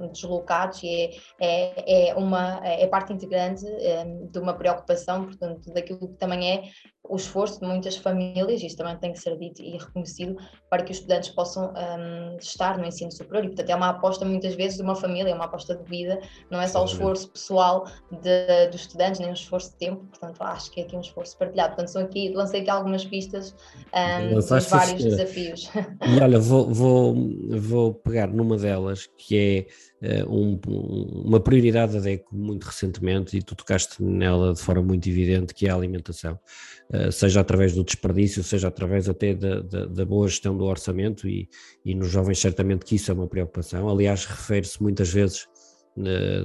um, 0.00 0.08
deslocados 0.08 0.82
e 0.82 0.88
é, 0.90 1.10
é, 1.40 2.08
é, 2.08 2.14
uma, 2.14 2.60
é 2.64 2.86
parte 2.86 3.12
integrante 3.12 3.64
um, 3.66 4.26
de 4.26 4.38
uma 4.38 4.54
preocupação, 4.54 5.24
portanto, 5.24 5.72
daquilo 5.72 6.08
que 6.08 6.18
também 6.18 6.50
é 6.50 6.62
o 7.08 7.16
esforço 7.16 7.60
de 7.60 7.66
muitas 7.66 7.96
famílias, 7.96 8.62
isto 8.62 8.78
também 8.78 8.96
tem 8.96 9.12
que 9.12 9.18
ser 9.18 9.36
dito 9.38 9.62
e 9.62 9.78
reconhecido, 9.78 10.36
para 10.70 10.82
que 10.82 10.92
os 10.92 10.98
estudantes 10.98 11.30
possam 11.30 11.72
um, 11.72 12.36
estar 12.36 12.78
no 12.78 12.84
ensino 12.84 13.10
superior. 13.10 13.44
E, 13.44 13.48
portanto, 13.48 13.70
é 13.70 13.74
uma 13.74 13.88
aposta 13.88 14.24
muitas 14.24 14.54
vezes 14.54 14.76
de 14.76 14.82
uma 14.82 14.94
família, 14.94 15.30
é 15.30 15.34
uma 15.34 15.46
aposta 15.46 15.74
de 15.74 15.84
vida, 15.84 16.20
não 16.50 16.60
é 16.60 16.68
só 16.68 16.82
o 16.82 16.84
esforço 16.84 17.30
pessoal 17.30 17.86
de, 18.10 18.66
dos 18.70 18.82
estudantes, 18.82 19.20
nem 19.20 19.30
o 19.30 19.32
esforço 19.32 19.70
de 19.72 19.76
tempo, 19.76 20.04
portanto, 20.06 20.42
acho 20.42 20.70
que 20.70 20.80
é 20.80 20.84
aqui 20.84 20.96
um 20.96 21.00
esforço 21.00 21.36
partilhado. 21.38 21.70
Portanto, 21.70 21.88
são 21.88 22.02
aqui, 22.02 22.32
lancei 22.34 22.60
aqui 22.60 22.70
algumas 22.70 23.04
pistas 23.04 23.54
um, 23.94 24.34
dos 24.34 24.48
vários 24.68 25.02
desafios. 25.02 25.70
E 26.08 26.20
olha, 26.20 26.38
vou, 26.38 26.72
vou, 26.72 27.14
vou 27.58 27.94
pegar 27.94 28.28
numa 28.28 28.56
delas 28.56 29.08
que 29.16 29.38
é 29.38 29.66
um, 30.28 30.58
uma 31.24 31.40
prioridade 31.40 31.94
da 31.94 32.00
DECO 32.00 32.34
muito 32.34 32.64
recentemente 32.64 33.36
e 33.36 33.42
tu 33.42 33.54
tocaste 33.54 34.02
nela 34.02 34.54
de 34.54 34.60
forma 34.60 34.82
muito 34.82 35.08
evidente, 35.08 35.54
que 35.54 35.66
é 35.66 35.70
a 35.70 35.74
alimentação, 35.74 36.38
seja 37.12 37.40
através 37.40 37.74
do 37.74 37.84
desperdício, 37.84 38.42
seja 38.42 38.68
através 38.68 39.08
até 39.08 39.34
da, 39.34 39.60
da, 39.60 39.86
da 39.86 40.04
boa 40.04 40.28
gestão 40.28 40.56
do 40.56 40.64
orçamento 40.64 41.28
e, 41.28 41.48
e 41.84 41.94
nos 41.94 42.08
jovens 42.08 42.38
certamente 42.38 42.84
que 42.84 42.94
isso 42.94 43.10
é 43.10 43.14
uma 43.14 43.26
preocupação. 43.26 43.88
Aliás, 43.88 44.24
refere-se 44.24 44.82
muitas 44.82 45.10
vezes 45.10 45.46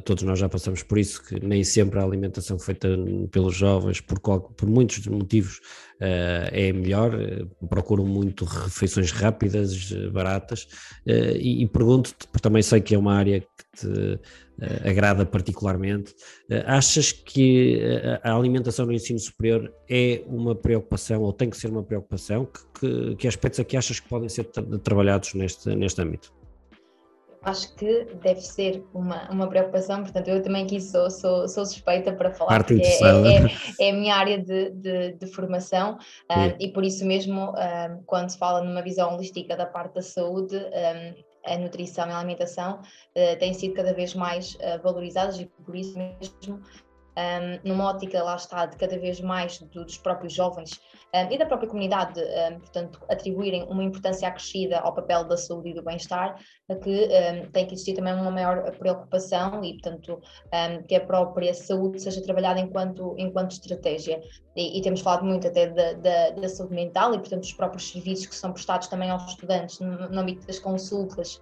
todos 0.06 0.24
nós 0.24 0.40
já 0.40 0.50
passamos 0.50 0.84
por 0.84 0.98
isso, 0.98 1.24
que 1.24 1.40
nem 1.46 1.64
sempre 1.64 2.00
a 2.00 2.04
alimentação 2.04 2.58
feita 2.60 2.88
pelos 3.32 3.56
jovens, 3.56 4.02
por, 4.02 4.20
por 4.20 4.68
muitos 4.68 5.06
motivos, 5.08 5.58
uh, 6.02 6.50
é 6.52 6.72
melhor, 6.72 7.14
uh, 7.14 7.68
procuram 7.68 8.06
muito 8.06 8.46
refeições 8.46 9.12
rápidas, 9.12 9.92
baratas, 10.12 10.68
e, 11.06 11.64
e 11.64 11.68
pergunto-te, 11.68 12.28
porque 12.28 12.42
também 12.42 12.62
sei 12.62 12.82
que 12.82 12.96
é 12.96 12.98
uma 12.98 13.14
área 13.14 13.42
que 13.42 13.48
te 13.78 14.20
agrada 14.84 15.26
particularmente, 15.26 16.14
achas 16.66 17.12
que 17.12 17.82
a 18.22 18.36
alimentação 18.36 18.86
no 18.86 18.94
ensino 18.94 19.20
superior 19.20 19.74
é 19.90 20.24
uma 20.28 20.56
preocupação, 20.56 21.22
ou 21.22 21.34
tem 21.34 21.50
que 21.50 21.58
ser 21.58 21.68
uma 21.68 21.84
preocupação? 21.84 22.46
Que, 22.46 22.80
que, 22.80 23.16
que 23.16 23.28
aspectos 23.28 23.60
é 23.60 23.64
que 23.64 23.76
achas 23.76 24.00
que 24.00 24.08
podem 24.08 24.30
ser 24.30 24.46
trabalhados 24.84 25.34
neste, 25.34 25.76
neste 25.76 26.02
âmbito? 26.02 26.32
Acho 27.44 27.74
que 27.76 28.06
deve 28.22 28.42
ser 28.42 28.84
uma, 28.94 29.30
uma 29.30 29.48
preocupação, 29.48 30.02
portanto 30.02 30.28
eu 30.28 30.42
também 30.42 30.66
aqui 30.66 30.80
sou, 30.80 31.10
sou, 31.10 31.48
sou 31.48 31.66
suspeita 31.66 32.14
para 32.14 32.32
falar, 32.32 32.64
porque 32.64 32.82
é, 32.82 33.00
é, 33.02 33.88
é, 33.88 33.90
a 33.90 33.94
minha 33.94 34.16
área 34.16 34.38
de, 34.38 34.72
de, 34.72 35.14
de 35.14 35.28
formação 35.28 35.98
um, 36.32 36.56
e 36.60 36.70
por 36.70 36.84
isso 36.84 37.06
mesmo 37.06 37.52
um, 37.52 38.04
quando 38.06 38.30
se 38.30 38.38
fala 38.38 38.64
numa 38.64 38.82
visão 38.82 39.14
holística 39.14 39.56
da 39.56 39.66
parte 39.66 39.96
da 39.96 40.02
saúde, 40.02 40.56
um, 40.56 41.24
a 41.46 41.58
nutrição 41.58 42.08
e 42.08 42.12
a 42.12 42.18
alimentação 42.18 42.80
uh, 42.80 43.40
têm 43.40 43.54
sido 43.54 43.74
cada 43.74 43.94
vez 43.94 44.14
mais 44.14 44.58
valorizadas 44.82 45.38
e 45.40 45.46
por 45.46 45.76
isso 45.76 45.98
mesmo 45.98 46.62
um, 47.18 47.70
numa 47.70 47.90
ótica, 47.90 48.24
lá 48.24 48.36
está, 48.36 48.66
de 48.66 48.78
cada 48.78 48.98
vez 48.98 49.20
mais 49.22 49.60
do, 49.60 49.84
dos 49.84 49.98
próprios 49.98 50.34
jovens 50.34 50.80
um, 51.14 51.32
e 51.32 51.38
da 51.38 51.46
própria 51.46 51.70
comunidade, 51.70 52.20
um, 52.20 52.60
portanto, 52.60 53.00
atribuírem 53.10 53.64
uma 53.64 53.84
importância 53.84 54.28
acrescida 54.28 54.80
ao 54.80 54.94
papel 54.94 55.24
da 55.26 55.38
saúde 55.38 55.70
e 55.70 55.74
do 55.74 55.84
bem-estar, 55.84 56.38
que 56.82 57.10
tem 57.52 57.68
que 57.68 57.74
existir 57.74 57.94
também 57.94 58.14
uma 58.14 58.32
maior 58.32 58.72
preocupação 58.78 59.64
e, 59.64 59.74
portanto, 59.74 60.20
que 60.88 60.96
a 60.96 61.02
própria 61.06 61.54
saúde 61.54 62.02
seja 62.02 62.22
trabalhada 62.24 62.60
enquanto, 62.60 63.14
enquanto 63.18 63.52
estratégia. 63.52 64.20
E, 64.56 64.78
e 64.78 64.82
temos 64.82 65.02
falado 65.02 65.26
muito 65.26 65.48
até 65.48 65.68
da, 65.68 65.94
da, 65.94 66.30
da, 66.32 66.50
saúde 66.50 66.74
mental 66.74 67.14
e, 67.14 67.20
portanto, 67.20 67.44
os 67.44 67.54
próprios 67.54 67.92
serviços 67.92 68.28
que 68.28 68.36
são 68.36 68.52
prestados 68.52 68.88
também 68.88 69.10
aos 69.10 69.28
estudantes 69.28 69.80
no, 69.80 70.10
no 70.10 70.20
âmbito 70.20 70.46
das 70.48 70.60
consultas 70.60 71.42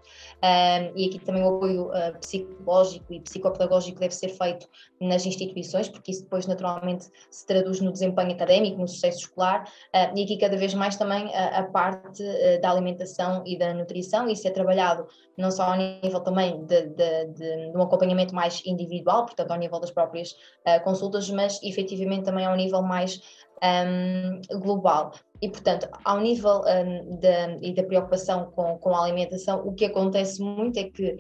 e 0.96 1.06
aqui 1.06 1.20
também 1.20 1.44
o 1.44 1.56
apoio 1.56 1.88
uh, 1.90 2.18
psicológico 2.20 3.14
e 3.14 3.20
psicopedagógico 3.20 4.00
deve 4.00 4.14
ser 4.14 4.30
feito 4.30 4.68
nas 5.00 5.26
instituições, 5.26 5.61
porque 5.90 6.12
isso 6.12 6.24
depois 6.24 6.46
naturalmente 6.46 7.10
se 7.30 7.46
traduz 7.46 7.80
no 7.82 7.92
desempenho 7.92 8.32
académico, 8.32 8.80
no 8.80 8.88
sucesso 8.88 9.20
escolar, 9.20 9.64
uh, 9.64 10.18
e 10.18 10.24
aqui 10.24 10.38
cada 10.38 10.58
vez 10.58 10.74
mais 10.74 10.96
também 10.96 11.34
a, 11.36 11.60
a 11.60 11.64
parte 11.64 12.24
uh, 12.24 12.62
da 12.62 12.72
alimentação 12.72 13.44
e 13.46 13.58
da 13.58 13.74
nutrição, 13.74 14.28
isso 14.28 14.48
é 14.48 14.52
trabalhado 14.52 15.08
não 15.38 15.52
só 15.52 15.64
ao 15.64 15.78
nível 15.78 16.20
também 16.22 16.66
de, 16.66 16.88
de, 16.88 17.26
de, 17.26 17.72
de 17.72 17.78
um 17.78 17.82
acompanhamento 17.82 18.36
mais 18.36 18.62
individual, 18.66 19.26
portanto 19.26 19.52
ao 19.52 19.58
nível 19.58 19.80
das 19.80 19.90
próprias 19.90 20.36
consultas, 20.84 21.30
mas 21.32 21.60
efetivamente 21.64 22.26
também 22.26 22.46
ao 22.46 22.56
nível 22.56 22.82
mais 22.82 23.20
um, 23.64 24.60
global. 24.60 25.14
E, 25.42 25.50
portanto, 25.50 25.88
ao 26.06 26.20
nível 26.20 26.62
um, 26.62 27.20
da, 27.20 27.58
e 27.62 27.74
da 27.74 27.84
preocupação 27.84 28.52
com, 28.52 28.78
com 28.78 28.96
a 28.96 29.04
alimentação, 29.04 29.66
o 29.68 29.74
que 29.74 29.86
acontece 29.86 30.40
muito 30.40 30.78
é 30.78 30.84
que 30.84 31.18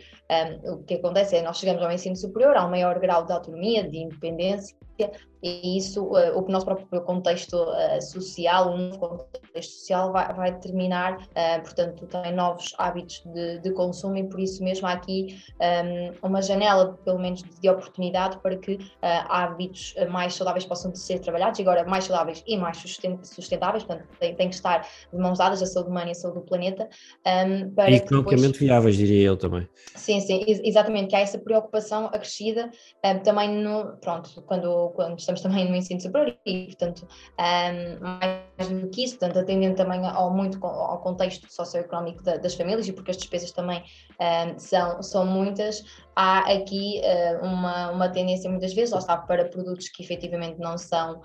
um, 0.65 0.73
o 0.73 0.83
que 0.83 0.93
acontece 0.93 1.35
é 1.37 1.41
nós 1.41 1.57
chegamos 1.57 1.81
ao 1.81 1.91
ensino 1.91 2.15
superior, 2.15 2.55
há 2.55 2.65
um 2.65 2.69
maior 2.69 2.99
grau 2.99 3.25
de 3.25 3.33
autonomia, 3.33 3.83
de 3.89 3.97
independência, 3.97 4.77
e 5.43 5.77
isso, 5.77 6.03
uh, 6.03 6.37
o 6.37 6.47
nosso 6.49 6.65
próprio 6.65 7.01
contexto 7.01 7.55
uh, 7.55 8.01
social, 8.01 8.73
o 8.73 8.77
novo 8.77 8.99
contexto 8.99 9.71
social 9.71 10.11
vai, 10.11 10.33
vai 10.33 10.51
determinar, 10.51 11.17
uh, 11.17 11.61
portanto, 11.63 12.05
também 12.07 12.33
novos 12.33 12.73
hábitos 12.77 13.23
de, 13.25 13.59
de, 13.59 13.71
consumo 13.71 14.17
e 14.17 14.23
por 14.29 14.39
isso 14.39 14.63
mesmo 14.63 14.87
há 14.87 14.91
aqui 14.91 15.41
um, 15.59 16.27
uma 16.27 16.41
janela, 16.41 16.93
pelo 17.03 17.19
menos, 17.19 17.41
de, 17.41 17.49
de 17.59 17.69
oportunidade 17.69 18.37
para 18.39 18.55
que 18.55 18.77
hábitos 19.01 19.95
mais 20.09 20.35
saudáveis 20.35 20.65
possam 20.65 20.93
ser 20.93 21.19
trabalhados, 21.19 21.57
e 21.57 21.61
agora 21.61 21.83
mais 21.85 22.03
saudáveis 22.03 22.43
e 22.45 22.57
mais 22.57 22.77
sustentáveis, 22.77 23.83
portanto, 23.83 24.07
tem, 24.19 24.35
tem 24.35 24.49
que 24.49 24.55
estar 24.55 24.87
de 25.11 25.19
mãos 25.19 25.39
dadas 25.39 25.61
a 25.61 25.65
saúde 25.65 25.89
humana 25.89 26.09
e 26.09 26.11
a 26.11 26.15
saúde 26.15 26.39
do 26.39 26.45
planeta. 26.45 26.87
Um, 27.25 27.73
para 27.73 27.89
e 27.89 27.95
economicamente 27.95 28.53
depois... 28.53 28.59
viáveis, 28.59 28.97
diria 28.97 29.23
eu 29.23 29.37
também. 29.37 29.67
Sim, 29.95 30.19
sim, 30.19 30.43
exatamente, 30.47 31.09
que 31.09 31.15
há 31.15 31.19
essa 31.19 31.39
preocupação 31.39 32.07
acrescida 32.07 32.69
um, 33.03 33.19
também 33.19 33.49
no, 33.49 33.97
pronto, 33.97 34.41
quando, 34.43 34.90
quando 34.91 35.17
estamos 35.19 35.41
também 35.41 35.69
no 35.69 35.75
ensino 35.75 35.99
superior 35.99 36.37
e, 36.45 36.65
portanto, 36.67 37.07
mais 37.99 38.69
do 38.69 38.89
que 38.89 39.03
isso, 39.03 39.17
portanto, 39.17 39.39
atendendo 39.39 39.75
também 39.75 40.05
ao 40.05 40.31
muito 40.31 40.63
ao 40.65 40.99
contexto 40.99 41.51
socioeconómico 41.51 42.23
da, 42.23 42.37
das 42.37 42.55
famílias 42.55 42.87
e 42.87 42.93
porque 42.93 43.11
as 43.11 43.17
despesas 43.17 43.51
também 43.51 43.83
são, 44.57 45.01
são 45.01 45.25
muitas, 45.25 45.83
há 46.15 46.39
aqui 46.51 47.01
uh, 47.03 47.45
uma, 47.45 47.91
uma 47.91 48.09
tendência 48.09 48.49
muitas 48.49 48.73
vezes, 48.73 48.91
lá 48.91 48.99
está, 48.99 49.17
para 49.17 49.45
produtos 49.45 49.89
que 49.89 50.03
efetivamente 50.03 50.59
não 50.59 50.77
são 50.77 51.21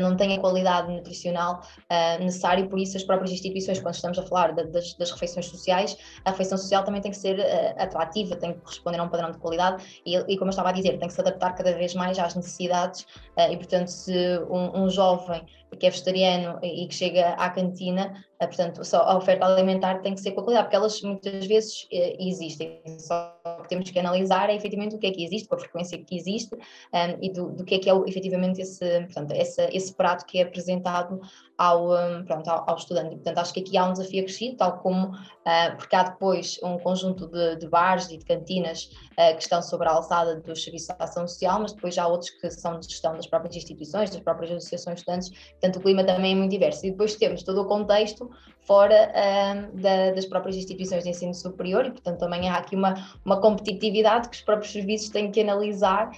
não 0.00 0.16
têm 0.16 0.36
a 0.36 0.40
qualidade 0.40 0.92
nutricional 0.92 1.60
uh, 1.90 2.24
necessária 2.24 2.62
e 2.62 2.68
por 2.68 2.78
isso 2.78 2.96
as 2.96 3.02
próprias 3.02 3.30
instituições, 3.32 3.80
quando 3.80 3.94
estamos 3.94 4.18
a 4.18 4.22
falar 4.22 4.52
de, 4.52 4.64
das, 4.64 4.94
das, 4.94 5.10
refeições 5.10 5.46
sociais, 5.46 5.96
a 6.24 6.30
refeição 6.30 6.56
social 6.58 6.84
também 6.84 7.00
tem 7.00 7.10
que 7.10 7.16
ser 7.16 7.38
uh, 7.38 7.82
atrativa, 7.82 8.36
tem 8.36 8.52
que 8.54 8.60
corresponder 8.60 9.00
a 9.00 9.04
um 9.04 9.08
padrão 9.08 9.30
de 9.30 9.38
qualidade 9.38 10.02
e, 10.06 10.16
e, 10.16 10.36
como 10.36 10.48
eu 10.48 10.50
estava 10.50 10.70
a 10.70 10.72
dizer, 10.72 10.98
tem 10.98 11.08
que 11.08 11.14
se 11.14 11.20
adaptar 11.20 11.54
cada 11.54 11.72
vez 11.72 11.94
mais 11.94 12.18
às 12.18 12.34
necessidades 12.34 13.02
uh, 13.36 13.50
e 13.50 13.56
portanto 13.56 13.88
se 13.88 14.38
um, 14.50 14.84
um 14.84 14.90
jovem 14.90 15.44
que 15.76 15.86
é 15.86 15.90
vegetariano 15.90 16.58
e 16.62 16.86
que 16.86 16.94
chega 16.94 17.30
à 17.30 17.50
cantina, 17.50 18.24
portanto, 18.38 18.84
só 18.84 19.02
a 19.02 19.16
oferta 19.16 19.46
alimentar 19.46 20.00
tem 20.00 20.14
que 20.14 20.20
ser 20.20 20.32
com 20.32 20.40
a 20.40 20.44
qualidade, 20.44 20.66
porque 20.66 20.76
elas 20.76 21.00
muitas 21.02 21.46
vezes 21.46 21.86
existem, 21.90 22.82
só 22.98 23.36
que 23.62 23.68
temos 23.68 23.90
que 23.90 23.98
analisar 23.98 24.50
é 24.50 24.54
efetivamente 24.54 24.96
o 24.96 24.98
que 24.98 25.06
é 25.06 25.10
que 25.10 25.24
existe, 25.24 25.48
com 25.48 25.54
a 25.54 25.58
frequência 25.58 25.98
que 25.98 26.16
existe 26.16 26.54
um, 26.54 27.18
e 27.20 27.32
do, 27.32 27.50
do, 27.52 27.64
que 27.64 27.76
é 27.76 27.78
que 27.78 27.90
é 27.90 27.94
efetivamente 28.06 28.60
esse, 28.60 29.00
portanto, 29.02 29.32
esse, 29.32 29.62
esse 29.72 29.94
prato 29.94 30.26
que 30.26 30.38
é 30.38 30.42
apresentado 30.42 31.20
ao, 31.62 31.92
um, 31.92 32.24
pronto, 32.24 32.48
ao, 32.48 32.68
ao, 32.68 32.76
estudante. 32.76 33.14
E, 33.14 33.16
portanto, 33.16 33.38
acho 33.38 33.54
que 33.54 33.60
aqui 33.60 33.78
há 33.78 33.86
um 33.86 33.92
desafio 33.92 34.22
acrescido, 34.22 34.56
tal 34.56 34.78
como, 34.78 35.10
uh, 35.10 35.76
porque 35.78 35.94
há 35.94 36.02
depois 36.02 36.58
um 36.60 36.76
conjunto 36.76 37.28
de, 37.28 37.54
de 37.54 37.68
bares 37.68 38.10
e 38.10 38.18
de 38.18 38.24
cantinas 38.24 38.90
uh, 39.12 39.36
que 39.36 39.42
estão 39.42 39.62
sobre 39.62 39.88
a 39.88 39.92
alçada 39.92 40.40
dos 40.40 40.64
serviços 40.64 40.88
de 40.88 40.96
ação 40.98 41.28
social, 41.28 41.60
mas 41.60 41.72
depois 41.72 41.96
há 41.96 42.08
outros 42.08 42.30
que 42.30 42.50
são 42.50 42.80
de 42.80 42.88
gestão 42.88 43.14
das 43.14 43.28
próprias 43.28 43.54
instituições, 43.54 44.10
das 44.10 44.18
próprias 44.18 44.50
associações 44.50 44.96
de 44.96 45.00
estudantes, 45.02 45.28
portanto, 45.28 45.76
o 45.76 45.80
clima 45.80 46.02
também 46.02 46.32
é 46.32 46.34
muito 46.34 46.50
diverso. 46.50 46.84
E 46.84 46.90
depois 46.90 47.14
temos 47.14 47.44
todo 47.44 47.60
o 47.62 47.66
contexto 47.66 48.28
fora 48.66 49.12
uh, 49.12 49.80
da, 49.80 50.10
das 50.10 50.26
próprias 50.26 50.56
instituições 50.56 51.04
de 51.04 51.10
ensino 51.10 51.32
superior, 51.32 51.86
e, 51.86 51.92
portanto, 51.92 52.18
também 52.18 52.48
há 52.48 52.56
aqui 52.56 52.74
uma, 52.74 52.94
uma 53.24 53.40
competitividade 53.40 54.28
que 54.28 54.36
os 54.36 54.42
próprios 54.42 54.72
serviços 54.72 55.10
têm 55.10 55.30
que 55.30 55.40
analisar, 55.40 56.10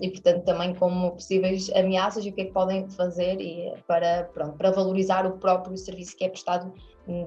e, 0.00 0.10
portanto, 0.10 0.44
também 0.44 0.74
como 0.74 1.12
possíveis 1.12 1.70
ameaças 1.70 2.24
e 2.24 2.30
o 2.30 2.32
que 2.32 2.40
é 2.40 2.44
que 2.46 2.52
podem 2.52 2.88
fazer 2.90 3.40
e, 3.40 3.72
para, 3.86 4.24
pronto, 4.34 4.47
para 4.56 4.70
valorizar 4.70 5.26
o 5.26 5.38
próprio 5.38 5.76
serviço 5.76 6.16
que 6.16 6.24
é 6.24 6.28
prestado 6.28 6.72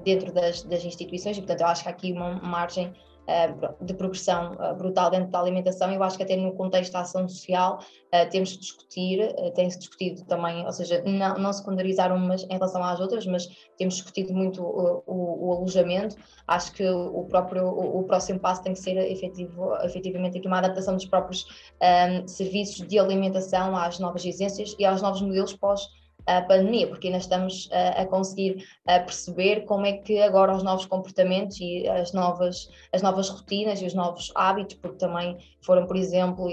dentro 0.04 0.32
das, 0.32 0.62
das 0.62 0.84
instituições, 0.84 1.36
e, 1.36 1.40
portanto, 1.40 1.60
eu 1.60 1.66
acho 1.66 1.82
que 1.82 1.88
há 1.88 1.92
aqui 1.92 2.12
uma 2.12 2.34
margem 2.40 2.92
eh, 3.24 3.54
de 3.80 3.94
progressão 3.94 4.56
eh, 4.58 4.74
brutal 4.74 5.08
dentro 5.08 5.30
da 5.30 5.38
alimentação. 5.38 5.92
Eu 5.92 6.02
acho 6.02 6.16
que 6.16 6.24
até 6.24 6.34
no 6.34 6.52
contexto 6.54 6.92
da 6.92 7.02
ação 7.02 7.28
social 7.28 7.78
eh, 8.10 8.26
temos 8.26 8.52
que 8.52 8.58
discutir, 8.58 9.32
tem-se 9.54 9.78
discutido 9.78 10.24
também, 10.24 10.66
ou 10.66 10.72
seja, 10.72 11.00
não, 11.06 11.34
não 11.38 11.52
secundarizar 11.52 12.12
umas 12.12 12.42
em 12.42 12.52
relação 12.52 12.82
às 12.82 12.98
outras, 12.98 13.24
mas 13.24 13.46
temos 13.78 13.94
discutido 13.94 14.34
muito 14.34 14.60
o, 14.60 15.04
o, 15.06 15.46
o 15.46 15.52
alojamento. 15.52 16.16
Acho 16.48 16.72
que 16.72 16.84
o 16.84 17.24
próprio 17.26 17.64
o, 17.64 18.00
o, 18.00 18.02
próximo 18.04 18.40
passo 18.40 18.60
tem 18.64 18.72
que 18.72 18.80
ser 18.80 18.96
efetivo, 18.96 19.76
efetivamente 19.84 20.38
aqui 20.38 20.48
uma 20.48 20.58
adaptação 20.58 20.94
dos 20.96 21.04
próprios 21.04 21.46
um, 21.80 22.26
serviços 22.26 22.84
de 22.88 22.98
alimentação 22.98 23.76
às 23.76 24.00
novas 24.00 24.24
exigências 24.24 24.74
e 24.80 24.84
aos 24.84 25.00
novos 25.00 25.22
modelos 25.22 25.54
pós 25.54 25.88
a 26.26 26.42
pandemia, 26.42 26.86
porque 26.86 27.08
ainda 27.08 27.18
estamos 27.18 27.68
a, 27.72 28.02
a 28.02 28.06
conseguir 28.06 28.64
a 28.86 29.00
perceber 29.00 29.64
como 29.64 29.86
é 29.86 29.92
que 29.92 30.20
agora 30.20 30.54
os 30.54 30.62
novos 30.62 30.86
comportamentos 30.86 31.58
e 31.60 31.88
as 31.88 32.12
novas, 32.12 32.68
as 32.92 33.02
novas 33.02 33.28
rotinas 33.28 33.80
e 33.80 33.86
os 33.86 33.94
novos 33.94 34.32
hábitos, 34.34 34.76
porque 34.76 34.98
também 34.98 35.36
foram, 35.60 35.86
por 35.86 35.96
exemplo, 35.96 36.48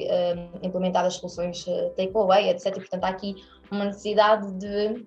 implementadas 0.62 1.16
soluções 1.16 1.66
takeaway, 1.96 2.50
etc. 2.50 2.68
E, 2.68 2.80
portanto, 2.80 3.04
há 3.04 3.10
aqui 3.10 3.36
uma 3.72 3.86
necessidade 3.86 4.52
de 4.54 5.06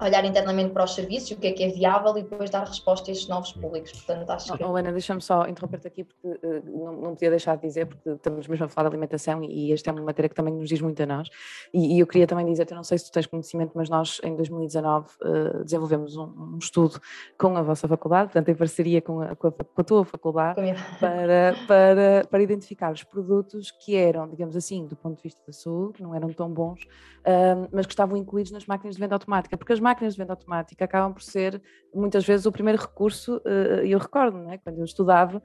olhar 0.00 0.24
internamente 0.24 0.70
para 0.70 0.84
os 0.84 0.94
serviços, 0.94 1.30
o 1.32 1.36
que 1.36 1.48
é 1.48 1.52
que 1.52 1.62
é 1.62 1.68
viável 1.68 2.16
e 2.16 2.22
depois 2.22 2.50
dar 2.50 2.64
resposta 2.66 3.10
a 3.10 3.12
estes 3.12 3.28
novos 3.28 3.52
públicos. 3.52 3.92
Portanto, 3.92 4.30
acho 4.30 4.56
que... 4.56 4.62
Helena, 4.62 4.92
deixa-me 4.92 5.20
só 5.20 5.46
interromper-te 5.46 5.86
aqui 5.86 6.04
porque 6.04 6.26
uh, 6.26 6.62
não, 6.66 6.92
não 6.92 7.14
podia 7.14 7.30
deixar 7.30 7.56
de 7.56 7.62
dizer, 7.62 7.86
porque 7.86 8.08
estamos 8.10 8.46
mesmo 8.46 8.64
a 8.64 8.68
falar 8.68 8.88
de 8.88 8.94
alimentação 8.94 9.42
e, 9.44 9.68
e 9.68 9.72
esta 9.72 9.90
é 9.90 9.92
uma 9.92 10.02
matéria 10.02 10.28
que 10.28 10.34
também 10.34 10.54
nos 10.54 10.68
diz 10.68 10.80
muito 10.80 11.02
a 11.02 11.06
nós. 11.06 11.28
E, 11.72 11.96
e 11.96 12.00
eu 12.00 12.06
queria 12.06 12.26
também 12.26 12.46
dizer, 12.46 12.66
eu 12.70 12.76
não 12.76 12.84
sei 12.84 12.98
se 12.98 13.06
tu 13.06 13.12
tens 13.12 13.26
conhecimento, 13.26 13.72
mas 13.74 13.88
nós 13.88 14.20
em 14.24 14.34
2019 14.36 15.08
uh, 15.20 15.64
desenvolvemos 15.64 16.16
um, 16.16 16.24
um, 16.54 16.58
estudo 16.58 17.00
com 17.38 17.56
a 17.56 17.62
vossa 17.62 17.86
faculdade, 17.86 18.32
portanto 18.32 18.48
em 18.48 18.54
parceria 18.54 19.02
com 19.02 19.20
a, 19.20 19.36
com 19.36 19.48
a, 19.48 19.52
com 19.52 19.80
a 19.80 19.84
tua 19.84 20.04
faculdade, 20.04 20.60
para, 20.98 21.54
para, 21.66 22.26
para 22.30 22.42
identificar 22.42 22.92
os 22.92 23.04
produtos 23.04 23.70
que 23.70 23.96
eram, 23.96 24.28
digamos 24.28 24.56
assim, 24.56 24.86
do 24.86 24.96
ponto 24.96 25.16
de 25.16 25.22
vista 25.22 25.40
da 25.46 25.52
saúde, 25.52 25.94
que 25.94 26.02
não 26.02 26.14
eram 26.14 26.32
tão 26.32 26.48
bons, 26.50 26.82
uh, 26.82 27.68
mas 27.72 27.86
que 27.86 27.92
estavam 27.92 28.16
incluídos 28.16 28.52
nas 28.52 28.66
máquinas 28.66 28.96
de 28.96 29.00
venda 29.00 29.14
automática, 29.14 29.56
porque 29.56 29.72
as 29.72 29.80
máquinas 29.82 30.14
de 30.14 30.18
venda 30.18 30.32
automática 30.32 30.84
acabam 30.84 31.12
por 31.12 31.22
ser 31.22 31.60
muitas 31.94 32.24
vezes 32.24 32.46
o 32.46 32.52
primeiro 32.52 32.80
recurso, 32.80 33.40
e 33.84 33.92
eu 33.92 33.98
recordo, 33.98 34.38
né, 34.38 34.58
quando 34.64 34.78
eu 34.78 34.84
estudava, 34.84 35.42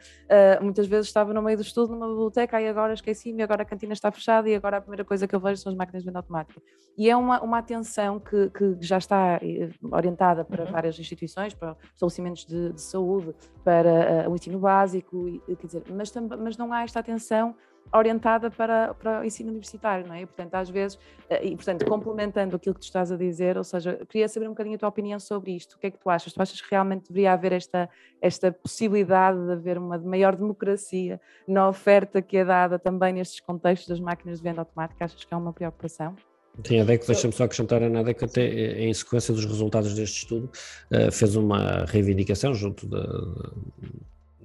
muitas 0.62 0.88
vezes 0.88 1.08
estava 1.08 1.34
no 1.34 1.42
meio 1.42 1.58
do 1.58 1.62
estudo 1.62 1.94
numa 1.94 2.08
biblioteca 2.08 2.62
e 2.62 2.68
agora 2.70 2.94
esqueci-me, 2.94 3.44
agora 3.44 3.64
a 3.64 3.66
cantina 3.66 3.92
está 3.92 4.10
fechada 4.12 4.50
e 4.50 4.56
agora 4.56 4.78
a 4.78 4.82
primeira 4.82 5.04
coisa 5.04 5.28
que 5.28 5.36
eu 5.36 5.40
vejo 5.40 5.62
são 5.62 5.72
as 5.72 5.78
máquinas 5.78 6.04
de 6.04 6.08
venda 6.08 6.20
automática. 6.20 6.62
E 6.98 7.10
é 7.10 7.16
uma, 7.16 7.42
uma 7.42 7.60
atenção 7.60 8.20
que, 8.20 8.50
que 8.50 8.78
já 8.80 8.98
está 8.98 9.40
eh, 9.42 9.70
orientada 9.92 10.44
para 10.44 10.66
uhum. 10.66 10.72
várias 10.72 10.98
instituições, 10.98 11.54
para 11.54 11.76
estabelecimentos 11.94 12.46
de, 12.46 12.74
de 12.74 12.82
saúde, 12.82 13.36
para 13.64 14.28
uh, 14.28 14.32
o 14.32 14.36
ensino 14.36 14.60
básico, 14.60 15.28
e, 15.28 15.56
quer 15.56 15.68
dizer, 15.68 15.84
mas, 15.90 16.14
mas 16.40 16.58
não 16.58 16.72
há 16.74 16.84
esta 16.84 17.00
atenção 17.00 17.56
orientada 17.94 18.50
para, 18.50 18.94
para 18.94 19.22
o 19.22 19.24
ensino 19.24 19.50
universitário, 19.50 20.06
não 20.08 20.14
é? 20.14 20.22
E, 20.22 20.26
portanto, 20.26 20.54
às 20.56 20.70
vezes, 20.70 21.00
eh, 21.30 21.48
e 21.48 21.56
portanto, 21.56 21.86
complementando 21.86 22.56
aquilo 22.56 22.76
que 22.76 22.82
tu 22.82 22.86
estás 22.86 23.12
a 23.12 23.18
dizer, 23.18 23.58
ou 23.58 23.64
seja, 23.64 24.00
queria 24.10 24.28
saber 24.28 24.48
um 24.48 24.52
bocadinho 24.52 24.76
a 24.76 24.80
tua 24.80 24.90
opinião 24.90 25.20
sobre 25.20 25.56
isto. 25.56 25.76
O 25.76 25.80
que 25.80 25.88
é 25.88 25.92
que 25.92 25.98
tu 25.98 26.10
achas? 26.10 26.34
Tu 26.34 26.42
achas 26.42 26.60
que 26.62 26.68
realmente 26.70 27.08
deveria 27.08 27.34
haver 27.34 27.54
esta, 27.54 27.90
esta 28.22 28.52
possibilidade 28.52 29.44
de 29.46 29.52
haver 29.52 29.78
uma 29.78 29.98
maior 29.98 30.36
democracia 30.36 31.20
na 31.48 31.68
oferta 31.70 32.22
que 32.22 32.38
é 32.38 32.46
dada 32.46 32.78
também 32.78 33.14
nestes 33.14 33.40
contextos 33.40 33.88
das 33.88 34.00
máquinas 34.00 34.40
de 34.40 34.44
venda 34.44 34.62
automática? 34.62 35.06
Achas 35.06 35.24
que 35.24 35.34
é 35.34 35.38
uma 35.38 35.54
preocupação? 35.54 36.16
Sim, 36.64 36.80
a 36.80 36.84
DEC, 36.84 37.06
deixa-me 37.06 37.34
só 37.34 37.44
acrescentar 37.44 37.84
a 37.84 37.90
nada 37.90 38.14
que 38.14 38.26
até 38.26 38.42
eh, 38.42 38.86
em 38.86 38.94
sequência 38.94 39.34
dos 39.34 39.46
resultados 39.46 39.94
deste 39.94 40.24
estudo 40.24 40.50
eh, 40.92 41.12
fez 41.12 41.36
uma 41.36 41.86
reivindicação 41.86 42.54
junto 42.54 42.88
da, 42.88 43.06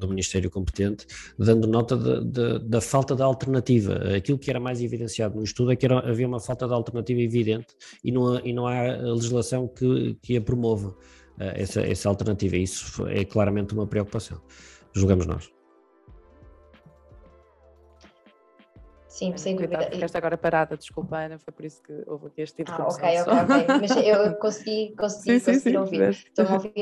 do 0.02 0.08
Ministério 0.08 0.50
competente, 0.50 1.06
dando 1.38 1.66
nota 1.66 1.96
de, 1.96 2.24
de, 2.24 2.58
da 2.60 2.80
falta 2.80 3.14
de 3.14 3.22
alternativa. 3.22 3.94
Aquilo 4.16 4.38
que 4.38 4.50
era 4.50 4.60
mais 4.60 4.80
evidenciado 4.82 5.36
no 5.36 5.42
estudo 5.42 5.72
é 5.72 5.76
que 5.76 5.86
era, 5.86 5.98
havia 5.98 6.26
uma 6.26 6.40
falta 6.40 6.66
de 6.66 6.74
alternativa 6.74 7.20
evidente 7.20 7.74
e 8.04 8.10
não, 8.10 8.38
e 8.40 8.52
não 8.52 8.66
há 8.66 8.82
legislação 8.82 9.66
que, 9.68 10.16
que 10.22 10.36
a 10.36 10.40
promova, 10.40 10.88
uh, 10.88 10.96
essa, 11.54 11.80
essa 11.80 12.08
alternativa. 12.08 12.56
Isso 12.56 13.06
é 13.06 13.24
claramente 13.24 13.74
uma 13.74 13.86
preocupação, 13.86 14.40
julgamos 14.92 15.26
nós. 15.26 15.50
Sim, 19.08 19.36
sem 19.36 19.54
dúvida. 19.54 19.90
Ficaste 19.90 20.16
agora 20.16 20.38
parada, 20.38 20.74
desculpa, 20.74 21.18
Ana, 21.18 21.38
foi 21.38 21.52
por 21.52 21.64
isso 21.66 21.82
que 21.82 21.92
houve 22.06 22.28
aqui 22.28 22.40
este 22.40 22.56
tipo 22.56 22.72
ah, 22.72 22.88
ok, 22.88 23.20
ok, 23.20 23.32
ok. 23.42 23.66
Mas 23.80 23.96
eu 23.96 24.34
consegui, 24.36 24.94
consegui, 24.96 25.38
sim, 25.38 25.52
consegui 25.52 25.70
sim, 25.70 25.76
ouvir. 25.76 26.08
Estou 26.10 26.46
a 26.46 26.52
ouvir. 26.54 26.72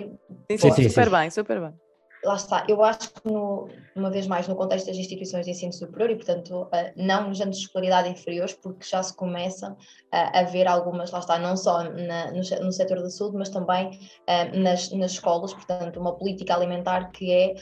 Sim, 0.48 0.56
sim, 0.56 0.70
sim, 0.70 0.88
super 0.88 1.10
bem, 1.10 1.30
super 1.30 1.60
bem 1.60 1.89
lá 2.24 2.34
está, 2.34 2.64
eu 2.68 2.82
acho 2.84 3.12
que, 3.12 3.30
no, 3.30 3.68
uma 3.96 4.10
vez 4.10 4.26
mais, 4.26 4.46
no 4.46 4.54
contexto 4.54 4.86
das 4.86 4.96
instituições 4.96 5.44
de 5.44 5.52
ensino 5.52 5.72
superior 5.72 6.10
e, 6.10 6.16
portanto, 6.16 6.62
uh, 6.62 6.68
não 6.96 7.28
nos 7.28 7.40
anos 7.40 7.56
de 7.56 7.64
escolaridade 7.64 8.08
inferiores, 8.08 8.52
porque 8.54 8.86
já 8.86 9.02
se 9.02 9.14
começa 9.14 9.72
uh, 9.72 9.76
a 10.12 10.42
ver 10.42 10.66
algumas, 10.66 11.10
lá 11.10 11.20
está, 11.20 11.38
não 11.38 11.56
só 11.56 11.84
na, 11.84 12.30
no, 12.30 12.40
no 12.64 12.72
setor 12.72 13.02
da 13.02 13.10
saúde, 13.10 13.36
mas 13.36 13.48
também 13.48 13.88
uh, 13.88 14.58
nas, 14.58 14.90
nas 14.90 15.12
escolas, 15.12 15.54
portanto, 15.54 15.98
uma 15.98 16.16
política 16.16 16.54
alimentar 16.54 17.10
que 17.10 17.32
é 17.32 17.54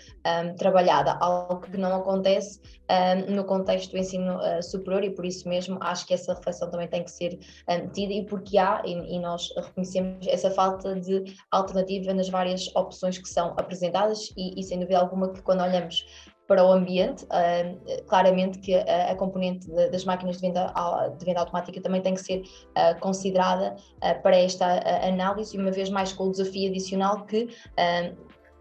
um, 0.42 0.54
trabalhada, 0.56 1.16
algo 1.20 1.60
que 1.60 1.76
não 1.76 1.94
acontece 1.94 2.60
um, 2.90 3.34
no 3.34 3.44
contexto 3.44 3.92
do 3.92 3.98
ensino 3.98 4.38
superior 4.62 5.04
e, 5.04 5.10
por 5.10 5.24
isso 5.24 5.48
mesmo, 5.48 5.78
acho 5.80 6.06
que 6.06 6.14
essa 6.14 6.34
reflexão 6.34 6.70
também 6.70 6.88
tem 6.88 7.04
que 7.04 7.10
ser 7.10 7.38
tida 7.92 8.12
e 8.12 8.24
porque 8.24 8.58
há, 8.58 8.82
e, 8.84 9.16
e 9.16 9.18
nós 9.18 9.50
reconhecemos 9.56 10.26
essa 10.26 10.50
falta 10.50 10.94
de 10.98 11.24
alternativa 11.50 12.12
nas 12.12 12.28
várias 12.28 12.74
opções 12.74 13.18
que 13.18 13.28
são 13.28 13.54
apresentadas 13.56 14.32
e 14.56 14.62
sem 14.62 14.78
dúvida 14.78 14.98
alguma 14.98 15.32
que 15.32 15.42
quando 15.42 15.62
olhamos 15.62 16.04
para 16.46 16.64
o 16.64 16.72
ambiente, 16.72 17.24
uh, 17.24 18.04
claramente 18.06 18.58
que 18.58 18.74
a, 18.74 19.10
a 19.10 19.14
componente 19.14 19.70
de, 19.70 19.90
das 19.90 20.04
máquinas 20.04 20.36
de 20.36 20.42
venda, 20.42 20.72
de 21.18 21.24
venda 21.24 21.40
automática 21.40 21.80
também 21.80 22.00
tem 22.00 22.14
que 22.14 22.22
ser 22.22 22.40
uh, 22.40 22.98
considerada 23.00 23.76
uh, 23.96 24.22
para 24.22 24.36
esta 24.36 24.80
análise, 25.06 25.58
uma 25.58 25.70
vez 25.70 25.90
mais 25.90 26.12
com 26.12 26.24
o 26.24 26.30
desafio 26.30 26.70
adicional 26.70 27.26
que 27.26 27.48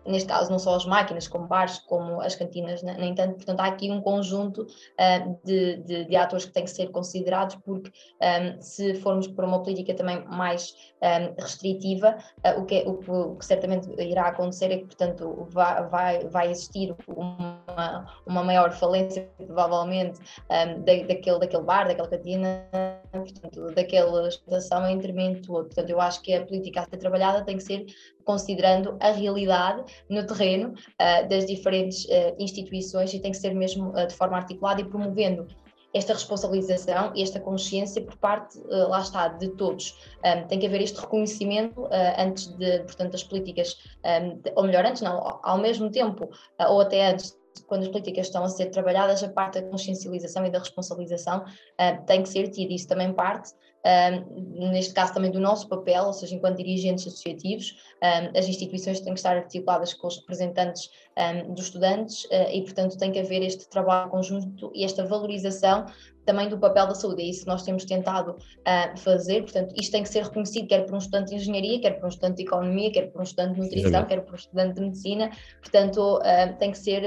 neste 0.07 0.29
caso 0.29 0.49
não 0.49 0.57
só 0.57 0.75
as 0.75 0.85
máquinas, 0.85 1.27
como 1.27 1.47
bares, 1.47 1.79
como 1.79 2.21
as 2.21 2.35
cantinas, 2.35 2.81
né? 2.81 2.95
nem 2.97 3.13
tanto, 3.13 3.35
portanto 3.35 3.59
há 3.59 3.65
aqui 3.65 3.91
um 3.91 4.01
conjunto 4.01 4.61
uh, 4.63 5.39
de, 5.43 5.77
de, 5.77 6.05
de, 6.05 6.15
atores 6.15 6.45
que 6.45 6.53
têm 6.53 6.63
que 6.63 6.71
ser 6.71 6.89
considerados, 6.89 7.55
porque 7.57 7.91
um, 8.22 8.61
se 8.61 8.96
formos 8.96 9.27
para 9.27 9.46
uma 9.46 9.61
política 9.61 9.93
também 9.93 10.24
mais 10.25 10.74
um, 11.01 11.41
restritiva, 11.41 12.17
uh, 12.46 12.61
o, 12.61 12.65
que, 12.65 12.75
é, 12.75 12.87
o, 12.87 13.00
o, 13.07 13.35
que 13.35 13.46
certamente 13.46 13.89
irá 14.01 14.27
acontecer 14.27 14.72
é 14.72 14.77
que, 14.77 14.85
portanto, 14.85 15.48
vai, 15.50 15.87
vai, 15.87 16.27
vai 16.27 16.51
existir 16.51 16.96
uma, 17.07 18.05
uma 18.25 18.43
maior 18.43 18.72
falência, 18.72 19.29
provavelmente, 19.37 20.20
um, 20.50 20.81
da, 20.81 20.93
daquele, 21.07 21.39
daquele 21.39 21.63
bar, 21.63 21.87
daquela 21.87 22.07
cantina, 22.07 22.67
portanto, 23.11 23.75
daquela 23.75 24.27
estação 24.27 24.87
em 24.87 24.98
detrimento 24.98 25.51
outro. 25.53 25.67
Portanto, 25.67 25.89
eu 25.89 26.00
acho 26.00 26.22
que 26.22 26.33
a 26.33 26.46
política 26.46 26.81
a 26.81 26.85
ser 26.85 26.98
trabalhada 26.98 27.43
tem 27.43 27.57
que 27.57 27.63
ser 27.63 27.85
considerando 28.27 28.98
a 29.00 29.09
realidade 29.11 29.85
no 30.09 30.27
terreno 30.27 30.74
uh, 30.74 31.29
das 31.29 31.46
diferentes 31.46 32.03
uh, 32.05 32.35
instituições 32.37 33.13
e 33.13 33.20
tem 33.22 33.31
que 33.31 33.37
ser 33.37 33.55
mesmo 33.55 33.92
uh, 33.92 34.05
de 34.05 34.13
forma 34.13 34.35
articulada 34.35 34.81
e 34.81 34.83
promovendo 34.83 35.48
esta 35.94 36.13
responsabilização 36.13 37.13
e 37.16 37.24
esta 37.24 37.40
consciência 37.40 38.01
por 38.01 38.18
parte, 38.18 38.59
lá 38.68 39.00
está, 39.00 39.29
de 39.29 39.48
todos. 39.55 39.98
Um, 40.24 40.46
tem 40.46 40.59
que 40.59 40.68
haver 40.68 40.81
este 40.81 41.00
reconhecimento 41.00 41.87
antes 42.18 42.48
de, 42.55 42.79
portanto, 42.79 43.13
das 43.13 43.24
políticas, 43.24 43.77
um, 44.05 44.40
ou 44.55 44.66
melhor, 44.66 44.85
antes 44.85 45.01
não, 45.01 45.40
ao 45.42 45.57
mesmo 45.57 45.90
tempo, 45.90 46.29
ou 46.59 46.81
até 46.81 47.07
antes 47.07 47.35
quando 47.66 47.83
as 47.83 47.87
políticas 47.87 48.27
estão 48.27 48.44
a 48.44 48.50
ser 48.50 48.68
trabalhadas, 48.68 49.24
a 49.24 49.29
parte 49.29 49.59
da 49.59 49.70
consciencialização 49.70 50.46
e 50.46 50.51
da 50.51 50.59
responsabilização 50.59 51.40
uh, 51.40 52.05
tem 52.05 52.22
que 52.22 52.29
ser 52.29 52.50
tida. 52.50 52.74
Isso 52.74 52.87
também 52.87 53.13
parte 53.13 53.53
um, 53.85 54.72
neste 54.72 54.94
caso 54.94 55.13
também 55.13 55.31
do 55.31 55.40
nosso 55.40 55.68
papel, 55.70 56.05
ou 56.05 56.13
seja, 56.13 56.35
enquanto 56.35 56.57
dirigentes 56.57 57.07
associativos, 57.07 57.75
um, 58.03 58.37
as 58.37 58.48
instituições 58.48 59.00
têm 59.00 59.13
que 59.13 59.20
estar 59.20 59.37
articuladas 59.37 59.94
com 59.94 60.07
os 60.07 60.18
representantes 60.18 60.90
um, 61.18 61.53
dos 61.53 61.66
estudantes 61.66 62.25
uh, 62.25 62.50
e, 62.51 62.61
portanto, 62.63 62.98
tem 62.98 63.11
que 63.11 63.20
haver 63.20 63.42
este 63.44 63.70
trabalho 63.70 64.09
conjunto 64.09 64.72
e 64.74 64.83
esta 64.83 65.05
valorização 65.05 65.85
também 66.25 66.50
do 66.50 66.57
papel 66.57 66.87
da 66.87 66.96
saúde. 66.96 67.22
É 67.22 67.25
isso 67.25 67.42
que 67.42 67.48
nós 67.48 67.63
temos 67.63 67.85
tentado 67.85 68.31
uh, 68.31 68.98
fazer. 68.98 69.44
Portanto, 69.44 69.74
isto 69.79 69.92
tem 69.92 70.03
que 70.03 70.09
ser 70.09 70.24
reconhecido, 70.24 70.68
quer 70.68 70.85
por 70.85 70.96
um 70.96 70.98
estudante 70.98 71.29
de 71.29 71.35
engenharia, 71.35 71.79
quer 71.79 71.92
por 71.92 72.05
um 72.07 72.09
estudante 72.09 72.37
de 72.37 72.44
economia, 72.44 72.92
quer 72.92 73.11
por 73.11 73.22
um 73.22 73.24
estudante 73.24 73.53
de 73.53 73.61
nutrição, 73.61 74.05
quer 74.05 74.22
por 74.22 74.33
um 74.33 74.35
estudante 74.35 74.75
de 74.75 74.81
medicina. 74.81 75.31
Portanto, 75.61 76.18
uh, 76.18 76.57
tem 76.57 76.72
que 76.72 76.77
ser 76.77 77.03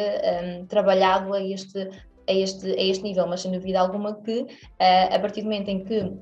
trabalhado 0.68 1.34
a 1.34 1.42
este, 1.42 1.90
a, 2.30 2.32
este, 2.32 2.70
a 2.70 2.82
este 2.82 3.02
nível, 3.02 3.26
mas 3.26 3.40
sem 3.40 3.52
dúvida 3.52 3.80
alguma 3.80 4.14
que, 4.22 4.40
uh, 4.40 4.46
a 5.14 5.18
partir 5.18 5.42
do 5.42 5.50
momento 5.50 5.68
em 5.68 5.84
que 5.84 6.12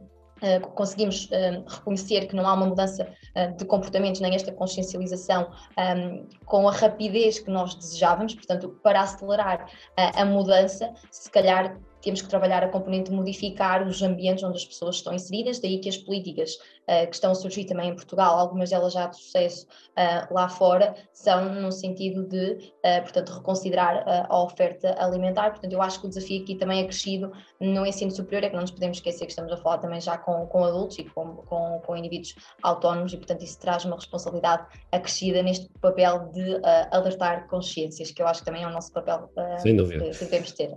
conseguimos 0.74 1.26
uh, 1.26 1.64
reconhecer 1.66 2.26
que 2.26 2.36
não 2.36 2.46
há 2.46 2.54
uma 2.54 2.66
mudança 2.66 3.08
uh, 3.36 3.56
de 3.56 3.64
comportamentos 3.64 4.20
nem 4.20 4.34
esta 4.34 4.52
consciencialização 4.52 5.50
um, 5.78 6.26
com 6.44 6.68
a 6.68 6.72
rapidez 6.72 7.38
que 7.38 7.50
nós 7.50 7.74
desejávamos, 7.74 8.34
portanto, 8.34 8.78
para 8.82 9.02
acelerar 9.02 9.66
a 9.96 10.24
mudança, 10.24 10.92
se 11.10 11.30
calhar 11.30 11.78
temos 12.08 12.22
que 12.22 12.28
trabalhar 12.28 12.64
a 12.64 12.68
componente 12.68 13.10
de 13.10 13.16
modificar 13.16 13.86
os 13.86 14.00
ambientes 14.00 14.42
onde 14.42 14.56
as 14.56 14.64
pessoas 14.64 14.96
estão 14.96 15.12
inseridas, 15.12 15.58
daí 15.58 15.78
que 15.78 15.90
as 15.90 15.98
políticas 15.98 16.54
uh, 16.54 17.06
que 17.06 17.14
estão 17.14 17.32
a 17.32 17.34
surgir 17.34 17.66
também 17.66 17.90
em 17.90 17.94
Portugal, 17.94 18.38
algumas 18.38 18.70
delas 18.70 18.94
já 18.94 19.08
de 19.08 19.16
sucesso 19.18 19.66
uh, 19.90 20.32
lá 20.32 20.48
fora, 20.48 20.94
são 21.12 21.52
no 21.52 21.70
sentido 21.70 22.26
de, 22.26 22.52
uh, 22.52 23.02
portanto, 23.02 23.28
reconsiderar 23.34 24.26
a 24.26 24.42
oferta 24.42 24.96
alimentar. 24.98 25.50
Portanto, 25.50 25.70
eu 25.70 25.82
acho 25.82 26.00
que 26.00 26.06
o 26.06 26.08
desafio 26.08 26.42
aqui 26.42 26.54
também 26.54 26.80
é 26.80 26.84
crescido 26.84 27.30
no 27.60 27.84
ensino 27.84 28.10
superior, 28.10 28.44
é 28.44 28.48
que 28.48 28.54
não 28.54 28.62
nos 28.62 28.70
podemos 28.70 28.96
esquecer 28.96 29.26
que 29.26 29.32
estamos 29.32 29.52
a 29.52 29.58
falar 29.58 29.76
também 29.76 30.00
já 30.00 30.16
com, 30.16 30.46
com 30.46 30.64
adultos 30.64 30.98
e 30.98 31.04
com, 31.04 31.36
com, 31.36 31.82
com 31.84 31.94
indivíduos 31.94 32.34
autónomos 32.62 33.12
e, 33.12 33.18
portanto, 33.18 33.42
isso 33.42 33.58
traz 33.60 33.84
uma 33.84 33.96
responsabilidade 33.96 34.66
acrescida 34.92 35.42
neste 35.42 35.68
papel 35.78 36.30
de 36.32 36.58
alertar 36.90 37.46
consciências, 37.48 38.10
que 38.10 38.22
eu 38.22 38.26
acho 38.26 38.40
que 38.40 38.46
também 38.46 38.62
é 38.62 38.66
o 38.66 38.70
nosso 38.70 38.90
papel 38.94 39.30
Sem 39.58 39.76
dúvida. 39.76 40.06
que, 40.06 40.16
que 40.16 40.24
devemos 40.24 40.52
ter. 40.52 40.74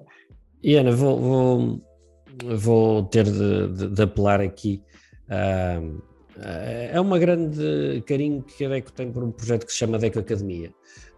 E 0.63 0.75
Ana, 0.75 0.91
vou, 0.91 1.19
vou, 1.19 1.81
vou 2.57 3.03
ter 3.03 3.25
de, 3.25 3.67
de, 3.67 3.87
de, 3.89 4.01
apelar 4.01 4.41
aqui. 4.41 4.81
Uh, 5.27 6.01
é 6.91 6.99
uma 6.99 7.19
grande 7.19 8.03
carinho 8.07 8.41
que 8.41 8.65
a 8.65 8.69
DECO 8.69 8.91
tem 8.91 9.11
por 9.11 9.23
um 9.23 9.31
projeto 9.31 9.65
que 9.65 9.71
se 9.71 9.77
chama 9.77 9.99
DECO 9.99 10.19
Academia. 10.19 10.71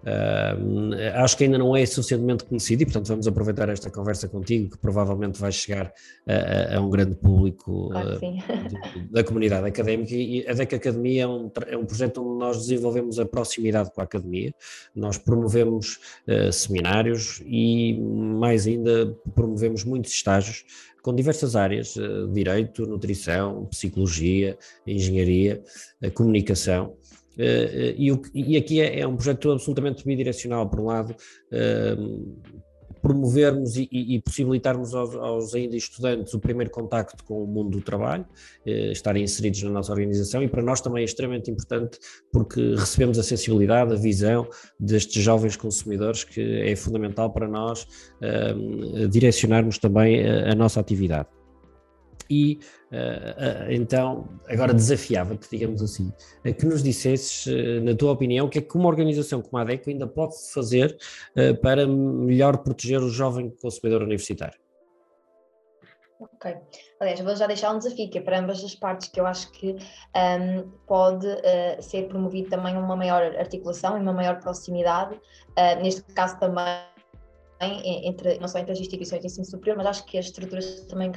Uh, 0.03 1.13
acho 1.15 1.37
que 1.37 1.45
ainda 1.45 1.57
não 1.57 1.75
é 1.75 1.85
suficientemente 1.85 2.43
conhecido 2.43 2.83
e, 2.83 2.85
portanto, 2.85 3.07
vamos 3.07 3.25
aproveitar 3.25 3.69
esta 3.69 3.89
conversa 3.89 4.27
contigo, 4.27 4.71
que 4.71 4.77
provavelmente 4.77 5.39
vai 5.39 5.51
chegar 5.51 5.93
a, 6.27 6.75
a, 6.75 6.77
a 6.77 6.81
um 6.81 6.89
grande 6.89 7.15
público 7.15 7.89
uh, 7.93 9.09
da 9.09 9.23
comunidade 9.23 9.65
académica. 9.65 10.13
E 10.13 10.45
a 10.45 10.53
DEC 10.53 10.75
Academia 10.75 11.23
é 11.23 11.27
um, 11.27 11.51
é 11.67 11.77
um 11.77 11.85
projeto 11.85 12.21
onde 12.21 12.37
nós 12.37 12.57
desenvolvemos 12.57 13.17
a 13.17 13.25
proximidade 13.25 13.91
com 13.93 14.01
a 14.01 14.03
academia, 14.03 14.53
nós 14.93 15.17
promovemos 15.17 15.99
uh, 16.27 16.51
seminários 16.51 17.41
e, 17.45 17.97
mais 17.97 18.67
ainda, 18.67 19.15
promovemos 19.33 19.85
muitos 19.85 20.11
estágios 20.11 20.65
com 21.01 21.13
diversas 21.13 21.53
áreas, 21.57 21.95
direito, 22.31 22.87
nutrição, 22.87 23.65
psicologia, 23.65 24.57
engenharia, 24.87 25.61
comunicação. 26.13 26.95
Uh, 27.37 27.95
e, 27.97 28.11
o, 28.11 28.21
e, 28.33 28.57
aqui 28.57 28.79
é, 28.79 28.99
é, 28.99 29.07
um 29.07 29.15
projeto 29.15 29.51
absolutamente 29.51 30.05
bidirecional, 30.05 30.69
por 30.69 30.79
um 30.79 30.85
lado, 30.85 31.15
uh, 31.51 32.41
promovermos 33.01 33.75
e, 33.75 33.89
e 33.91 34.21
possibilitarmos 34.21 34.93
aos, 34.93 35.15
aos, 35.15 35.53
ainda 35.53 35.75
estudantes 35.75 36.33
o 36.33 36.39
primeiro 36.39 36.71
contacto 36.71 37.21
com 37.25 37.43
o 37.43 37.47
mundo 37.47 37.71
do 37.71 37.81
trabalho, 37.81 38.25
uh, 38.65 38.69
estarem 38.91 39.23
inseridos 39.23 39.63
na 39.63 39.71
nossa 39.71 39.91
organização, 39.91 40.43
e 40.43 40.47
para 40.47 40.61
nós 40.61 40.79
também 40.79 41.01
é 41.01 41.05
extremamente 41.05 41.49
importante 41.49 41.97
porque 42.31 42.75
recebemos 42.75 43.17
a 43.17 43.23
sensibilidade, 43.23 43.93
a 43.93 43.97
visão 43.97 44.47
destes 44.79 45.21
jovens 45.21 45.57
consumidores, 45.57 46.23
que 46.23 46.39
é 46.61 46.75
fundamental 46.75 47.31
para 47.31 47.47
nós 47.47 47.87
direcionarmos 49.09 49.77
também 49.77 50.25
a, 50.25 50.51
a 50.51 50.55
nossa 50.55 50.79
atividade 50.79 51.27
e 52.29 52.59
uh, 52.91 53.67
uh, 53.67 53.71
então 53.71 54.27
agora 54.47 54.73
desafiava-te, 54.73 55.49
digamos 55.49 55.81
assim, 55.81 56.11
uh, 56.45 56.53
que 56.53 56.65
nos 56.65 56.83
dissesses, 56.83 57.45
na 57.83 57.95
tua 57.95 58.11
opinião, 58.11 58.45
o 58.45 58.49
que 58.49 58.59
é 58.59 58.61
que 58.61 58.75
uma 58.75 58.87
organização 58.87 59.41
como 59.41 59.57
a 59.57 59.61
ADECO 59.61 59.89
ainda 59.89 60.07
pode 60.07 60.35
fazer 60.53 60.97
para 61.61 61.87
melhor 61.87 62.57
proteger 62.57 63.01
o 63.01 63.09
jovem 63.09 63.49
consumidor 63.61 64.01
universitário? 64.01 64.57
Ok. 66.19 66.55
Aliás, 66.99 67.19
vou 67.19 67.35
já 67.35 67.47
deixar 67.47 67.73
um 67.73 67.77
desafio 67.77 68.09
que 68.09 68.17
é 68.17 68.21
para 68.21 68.39
ambas 68.39 68.63
as 68.63 68.75
partes, 68.75 69.09
que 69.09 69.19
eu 69.19 69.25
acho 69.25 69.51
que 69.51 69.75
um, 70.15 70.69
pode 70.87 71.27
uh, 71.27 71.81
ser 71.81 72.07
promovido 72.07 72.49
também 72.49 72.77
uma 72.77 72.95
maior 72.95 73.23
articulação 73.37 73.97
e 73.97 74.01
uma 74.01 74.13
maior 74.13 74.39
proximidade, 74.39 75.15
uh, 75.15 75.81
neste 75.81 76.01
caso 76.13 76.39
também 76.39 76.65
entre, 78.03 78.39
não 78.39 78.47
só 78.47 78.59
entre 78.59 78.73
as 78.73 78.79
instituições 78.79 79.21
de 79.21 79.27
ensino 79.27 79.45
superior, 79.45 79.77
mas 79.77 79.87
acho 79.87 80.05
que 80.05 80.17
as 80.17 80.25
estruturas 80.25 80.81
também 80.81 81.11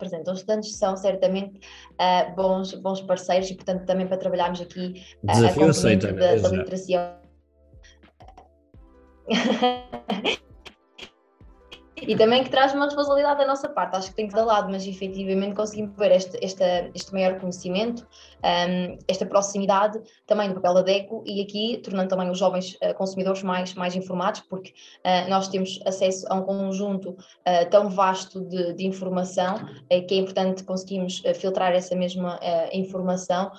representam. 0.00 0.32
Os 0.32 0.40
estudantes 0.40 0.76
são 0.76 0.96
certamente 0.96 1.60
uh, 1.92 2.34
bons, 2.34 2.72
bons 2.74 3.00
parceiros 3.02 3.50
e, 3.50 3.54
portanto, 3.54 3.84
também 3.84 4.06
para 4.06 4.16
trabalharmos 4.16 4.60
aqui 4.60 5.04
uh, 5.24 5.30
a 5.30 5.52
componente 5.52 6.06
da, 6.06 6.12
né? 6.12 6.36
da 6.36 6.48
literacia. 6.48 7.20
e 12.02 12.16
também 12.16 12.42
que 12.44 12.50
traz 12.50 12.74
uma 12.74 12.84
responsabilidade 12.84 13.40
da 13.40 13.46
nossa 13.46 13.68
parte. 13.68 13.96
Acho 13.96 14.08
que 14.10 14.14
tem 14.14 14.28
que 14.28 14.34
dar 14.34 14.44
lado, 14.44 14.70
mas 14.70 14.86
efetivamente 14.86 15.54
conseguimos 15.54 15.96
ver 15.96 16.12
este, 16.12 16.38
este, 16.42 16.62
este 16.94 17.12
maior 17.12 17.38
conhecimento, 17.38 18.06
um, 18.44 18.98
esta 19.06 19.26
proximidade 19.26 20.00
também 20.26 20.48
do 20.48 20.54
papel 20.54 20.74
da 20.74 20.82
DECO 20.82 21.22
e 21.26 21.42
aqui 21.42 21.80
tornando 21.82 22.08
também 22.08 22.30
os 22.30 22.38
jovens 22.38 22.74
uh, 22.76 22.94
consumidores 22.94 23.42
mais, 23.42 23.74
mais 23.74 23.94
informados, 23.94 24.40
porque 24.40 24.70
uh, 24.70 25.28
nós 25.28 25.48
temos 25.48 25.80
acesso 25.86 26.26
a 26.30 26.34
um 26.34 26.42
conjunto 26.42 27.10
uh, 27.10 27.70
tão 27.70 27.88
vasto 27.90 28.40
de, 28.40 28.72
de 28.74 28.86
informação 28.86 29.60
que 30.08 30.14
é 30.14 30.18
importante 30.18 30.64
conseguirmos 30.64 31.22
filtrar 31.34 31.72
essa 31.72 31.94
mesma 31.94 32.38
informação 32.72 33.50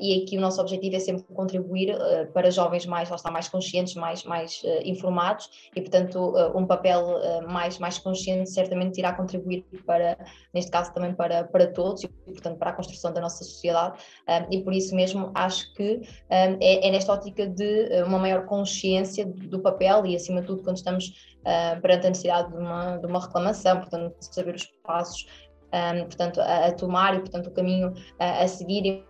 e 0.00 0.22
aqui 0.22 0.38
o 0.38 0.40
nosso 0.40 0.60
objetivo 0.60 0.96
é 0.96 0.98
sempre 0.98 1.22
contribuir 1.34 1.96
para 2.32 2.50
jovens 2.50 2.86
mais, 2.86 3.08
mais 3.30 3.48
conscientes, 3.48 3.94
mais, 3.94 4.24
mais 4.24 4.62
informados 4.84 5.48
e, 5.74 5.80
portanto, 5.80 6.34
um 6.54 6.66
papel 6.66 7.20
mais 7.48 7.59
mais, 7.60 7.78
mais 7.78 7.98
consciente 7.98 8.50
certamente 8.50 8.98
irá 8.98 9.12
contribuir 9.12 9.64
para, 9.86 10.16
neste 10.54 10.70
caso 10.70 10.92
também 10.94 11.14
para, 11.14 11.44
para 11.44 11.66
todos 11.66 12.02
e 12.02 12.08
portanto 12.08 12.58
para 12.58 12.70
a 12.70 12.72
construção 12.72 13.12
da 13.12 13.20
nossa 13.20 13.44
sociedade. 13.44 13.98
Um, 14.28 14.54
e 14.54 14.62
por 14.62 14.72
isso 14.72 14.94
mesmo 14.94 15.30
acho 15.34 15.72
que 15.74 16.00
um, 16.30 16.56
é, 16.60 16.88
é, 16.88 16.90
nesta 16.90 17.12
ótica 17.12 17.46
de 17.46 17.92
eh, 17.92 18.04
uma 18.04 18.18
maior 18.18 18.46
consciência 18.46 19.26
do 19.26 19.60
papel 19.60 20.06
e 20.06 20.16
acima 20.16 20.40
de 20.40 20.46
tudo 20.46 20.62
quando 20.62 20.76
estamos 20.76 21.08
uh, 21.40 21.80
perante 21.80 22.06
a 22.06 22.10
necessidade 22.10 22.50
de 22.50 22.56
uma, 22.56 22.96
de 22.96 23.06
uma 23.06 23.20
reclamação, 23.20 23.78
portanto 23.78 24.16
saber 24.20 24.54
os 24.54 24.64
passos 24.82 25.26
um, 25.72 26.04
portanto, 26.04 26.40
a, 26.40 26.66
a, 26.66 26.72
tomar 26.72 27.14
e 27.14 27.20
portanto 27.20 27.46
o 27.46 27.50
caminho 27.52 27.94
a, 28.18 28.42
a 28.42 28.48
seguir 28.48 29.04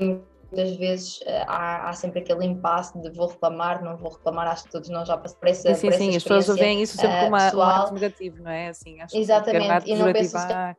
muitas 0.50 0.76
vezes 0.76 1.20
uh, 1.20 1.44
há, 1.46 1.88
há, 1.88 1.92
sempre 1.92 2.20
aquele 2.20 2.44
impasse 2.44 2.98
de 3.00 3.10
vou 3.10 3.28
reclamar, 3.28 3.82
não 3.82 3.96
vou 3.96 4.10
reclamar, 4.10 4.48
acho 4.48 4.64
que 4.64 4.70
todos 4.70 4.88
nós 4.88 5.06
já 5.06 5.16
passamos 5.16 5.38
por 5.38 5.48
essa 5.48 5.74
Sim, 5.74 5.90
sim, 5.92 5.98
sim. 5.98 6.16
as 6.16 6.22
pessoas 6.22 6.58
veem 6.58 6.82
isso 6.82 6.96
sempre 6.96 7.16
uh, 7.16 7.20
como 7.20 7.36
uma, 7.36 7.54
um 7.54 7.62
ato 7.62 7.94
negativo, 7.94 8.42
não 8.42 8.50
é? 8.50 8.68
Assim, 8.68 9.00
acho 9.00 9.16
Exatamente, 9.16 9.84
que 9.84 9.92
e 9.92 9.96
não 9.96 10.12
pensam 10.12 10.76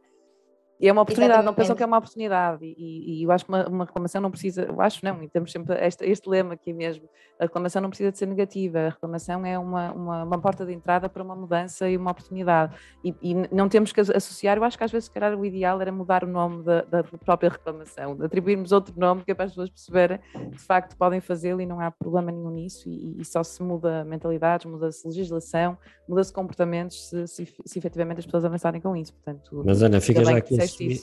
e 0.82 0.88
é 0.88 0.92
uma 0.92 1.04
oportunidade, 1.04 1.42
Exatamente. 1.42 1.46
não 1.46 1.54
pensam 1.54 1.76
que 1.76 1.84
é 1.84 1.86
uma 1.86 1.98
oportunidade. 2.00 2.66
E, 2.66 3.20
e 3.20 3.24
eu 3.24 3.32
acho 3.32 3.46
que 3.46 3.52
uma, 3.52 3.68
uma, 3.68 3.86
reclamação 3.86 4.20
não 4.20 4.32
precisa, 4.32 4.64
eu 4.64 4.82
acho 4.82 5.06
não, 5.06 5.22
e 5.22 5.30
temos 5.30 5.52
sempre 5.52 5.76
este, 5.86 6.04
este, 6.06 6.28
lema 6.28 6.56
aqui 6.56 6.74
mesmo: 6.74 7.08
a 7.40 7.44
reclamação 7.44 7.84
não 7.84 7.90
precisa 7.90 8.12
de 8.12 8.18
ser 8.18 8.26
negativa, 8.26 8.80
a 8.80 8.90
reclamação 8.90 9.46
é 9.46 9.60
uma, 9.60 9.92
uma, 9.92 10.24
uma 10.24 10.42
porta 10.42 10.66
de 10.66 10.74
entrada 10.74 11.08
para 11.08 11.22
uma 11.22 11.36
mudança 11.36 11.88
e 11.88 11.96
uma 11.96 12.10
oportunidade. 12.10 12.76
E, 13.04 13.14
e, 13.22 13.36
não 13.52 13.70
temos 13.70 13.92
que 13.92 14.02
associar, 14.02 14.58
eu 14.58 14.64
acho 14.64 14.76
que 14.76 14.84
às 14.84 14.92
vezes, 14.92 15.06
se 15.06 15.12
calhar, 15.12 15.38
o 15.38 15.46
ideal 15.46 15.80
era 15.80 15.92
mudar 15.92 16.24
o 16.24 16.28
nome 16.28 16.64
da, 16.64 16.82
da 16.82 17.04
própria 17.04 17.52
reclamação, 17.52 18.18
atribuirmos 18.20 18.72
outro 18.72 18.92
nome 18.98 19.24
que 19.24 19.30
é 19.30 19.36
para 19.36 19.46
as 19.46 19.52
pessoas 19.52 19.70
perceberem 19.70 20.20
que 20.34 20.58
de 20.58 20.64
facto 20.64 20.98
podem 20.98 21.22
fazê-lo 21.22 21.62
e 21.62 21.66
não 21.68 21.80
há 21.80 21.92
problema 21.92 22.32
nenhum 22.32 22.50
nisso. 22.50 22.90
E, 22.90 23.22
e 23.22 23.26
só 23.26 23.44
se 23.44 23.62
muda 23.62 24.04
mentalidades, 24.04 24.66
muda-se 24.66 25.08
legislação, 25.08 25.78
muda-se 26.08 26.34
comportamentos 26.34 27.10
se, 27.10 27.28
se, 27.28 27.48
se 27.66 27.78
efetivamente 27.78 28.18
as 28.18 28.26
pessoas 28.26 28.46
avançarem 28.46 28.82
com 28.82 28.96
isso. 28.96 29.14
Portanto, 29.14 29.62
Mas 29.64 29.84
Ana, 29.84 30.02
fica 30.02 30.26
já 30.26 30.38
aqui 30.38 30.56
assumi, 30.74 31.02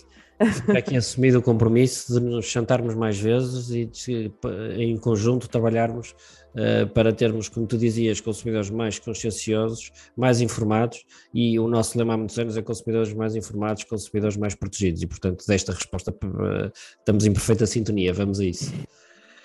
fica 0.52 0.78
aqui 0.78 0.96
assumido 0.96 1.38
o 1.38 1.42
compromisso 1.42 2.12
de 2.12 2.20
nos 2.20 2.50
sentarmos 2.50 2.94
mais 2.94 3.18
vezes 3.18 3.70
e 3.70 3.87
de, 3.87 4.33
em 4.76 4.96
conjunto 4.96 5.48
trabalharmos 5.48 6.14
uh, 6.54 6.87
para 6.94 7.12
termos, 7.12 7.48
como 7.48 7.66
tu 7.66 7.76
dizias, 7.76 8.20
consumidores 8.20 8.70
mais 8.70 8.98
conscienciosos, 8.98 9.90
mais 10.16 10.40
informados 10.40 11.04
e 11.35 11.59
o 11.59 11.66
nosso 11.66 11.98
lema 11.98 12.14
há 12.14 12.16
muitos 12.16 12.38
anos 12.38 12.57
é 12.57 12.62
consumidores 12.62 13.12
mais 13.12 13.35
informados, 13.35 13.85
consumidores 13.85 14.37
mais 14.37 14.54
protegidos 14.54 15.02
e 15.02 15.07
portanto 15.07 15.44
desta 15.46 15.72
resposta 15.72 16.11
uh, 16.11 16.70
estamos 16.98 17.26
em 17.26 17.33
perfeita 17.33 17.66
sintonia, 17.66 18.12
vamos 18.12 18.38
a 18.40 18.44
isso. 18.44 18.72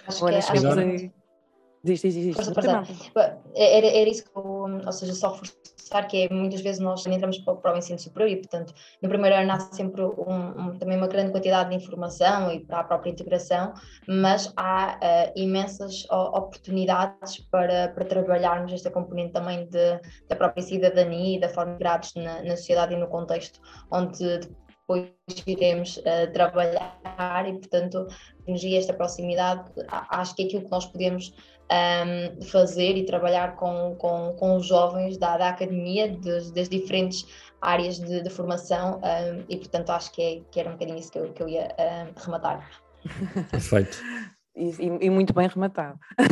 Acho 0.07 0.25
que, 0.25 0.31
é, 0.31 0.37
acho 0.37 0.51
que... 0.51 1.22
Diz, 1.83 2.01
diz, 2.01 2.13
diz. 2.13 2.35
Força, 2.35 2.53
força. 2.53 3.41
Era, 3.55 3.87
era 3.87 4.09
isso 4.09 4.23
que 4.23 4.37
eu, 4.37 4.43
ou 4.43 4.91
seja, 4.91 5.13
só 5.13 5.31
reforçar 5.31 6.07
que 6.07 6.23
é 6.23 6.29
muitas 6.29 6.61
vezes 6.61 6.79
nós 6.79 7.05
entramos 7.05 7.37
para, 7.39 7.55
para 7.55 7.75
o 7.75 7.77
ensino 7.77 7.99
superior 7.99 8.29
e, 8.31 8.37
portanto, 8.37 8.73
no 9.01 9.09
primeiro 9.09 9.35
ano 9.35 9.47
nasce 9.47 9.75
sempre 9.75 10.01
um, 10.01 10.09
um, 10.57 10.77
também 10.77 10.97
uma 10.97 11.07
grande 11.07 11.31
quantidade 11.31 11.69
de 11.69 11.75
informação 11.75 12.51
e 12.51 12.61
para 12.61 12.79
a 12.79 12.83
própria 12.83 13.11
integração, 13.11 13.73
mas 14.07 14.51
há 14.55 14.97
uh, 14.97 15.39
imensas 15.39 16.07
oportunidades 16.09 17.39
para, 17.51 17.89
para 17.89 18.05
trabalharmos 18.05 18.71
esta 18.71 18.89
componente 18.89 19.33
também 19.33 19.65
de, 19.67 19.99
da 20.29 20.35
própria 20.35 20.63
cidadania 20.63 21.37
e 21.37 21.39
da 21.39 21.49
forma 21.49 21.71
de 21.71 21.75
integrados 21.75 22.13
na, 22.15 22.41
na 22.43 22.55
sociedade 22.55 22.93
e 22.93 22.97
no 22.97 23.07
contexto 23.07 23.59
onde 23.91 24.39
depois 24.83 25.09
iremos 25.47 25.97
uh, 25.97 26.31
trabalhar 26.33 27.47
e, 27.47 27.53
portanto, 27.53 28.07
atingir 28.41 28.77
esta 28.77 28.93
proximidade, 28.93 29.63
acho 29.89 30.35
que 30.35 30.43
é 30.43 30.45
aquilo 30.45 30.63
que 30.63 30.71
nós 30.71 30.85
podemos 30.85 31.33
um, 31.71 32.41
fazer 32.43 32.97
e 32.97 33.05
trabalhar 33.05 33.55
com, 33.55 33.95
com, 33.97 34.33
com 34.33 34.55
os 34.57 34.65
jovens 34.65 35.17
da, 35.17 35.37
da 35.37 35.49
academia, 35.49 36.15
das, 36.17 36.51
diferentes 36.69 37.25
áreas 37.61 37.99
de, 37.99 38.21
de 38.21 38.29
formação, 38.29 38.99
um, 38.99 39.43
e 39.49 39.57
portanto 39.57 39.89
acho 39.91 40.11
que, 40.11 40.21
é, 40.21 40.41
que 40.51 40.59
era 40.59 40.69
um 40.69 40.73
bocadinho 40.73 40.97
isso 40.97 41.11
que 41.11 41.19
eu, 41.19 41.33
que 41.33 41.43
eu 41.43 41.47
ia 41.47 41.73
um, 41.79 42.19
rematar. 42.19 42.69
Perfeito. 43.51 43.97
E, 44.55 44.69
e, 45.01 45.09
muito 45.09 45.33
bem 45.33 45.47
rematado. 45.47 45.99
uh, 46.19 46.23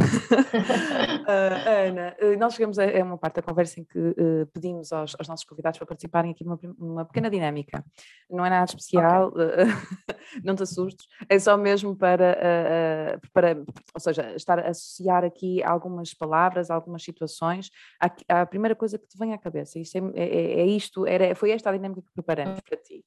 Ana, 1.88 2.16
eh, 2.20 2.36
nós 2.36 2.54
chegamos 2.54 2.78
a, 2.78 2.84
a, 2.84 3.04
uma 3.04 3.18
parte 3.18 3.38
da 3.38 3.42
conversa 3.42 3.80
em 3.80 3.84
que 3.84 3.98
uh, 3.98 4.46
pedimos 4.54 4.94
aos, 4.94 5.16
aos, 5.18 5.28
nossos 5.28 5.44
convidados 5.44 5.80
para 5.80 5.88
participarem 5.88 6.30
aqui 6.30 6.44
numa 6.44 6.60
uma 6.78 7.04
pequena 7.04 7.32
dinâmica. 7.32 7.84
Não 8.30 8.46
é 8.46 8.50
nada 8.52 8.66
especial, 8.66 9.30
okay. 9.30 9.44
uh, 9.44 9.68
não 10.46 10.56
te 10.56 10.62
assustes, 10.62 11.08
é 11.28 11.40
só 11.40 11.58
mesmo 11.58 11.96
para, 11.96 13.20
para, 13.34 13.58
ou 13.94 14.00
seja, 14.00 14.36
estar 14.36 14.60
a 14.60 14.70
associar 14.70 15.24
aqui 15.24 15.64
algumas 15.64 16.14
palavras, 16.14 16.70
algumas 16.70 17.04
situações 17.04 17.72
à, 18.00 18.42
à 18.42 18.46
primeira 18.46 18.76
coisa 18.76 19.00
que 19.00 19.08
te 19.08 19.18
vem 19.18 19.34
à 19.34 19.38
cabeça. 19.38 19.80
Isto 19.80 19.98
é, 19.98 20.02
é, 20.22 20.60
é 20.62 20.66
isto, 20.66 21.08
era, 21.08 21.34
foi 21.34 21.50
esta 21.50 21.72
a 21.72 21.74
dinâmica 21.74 22.02
que 22.02 22.14
preparamos 22.14 22.60
para 22.62 22.78
ti. 22.78 23.04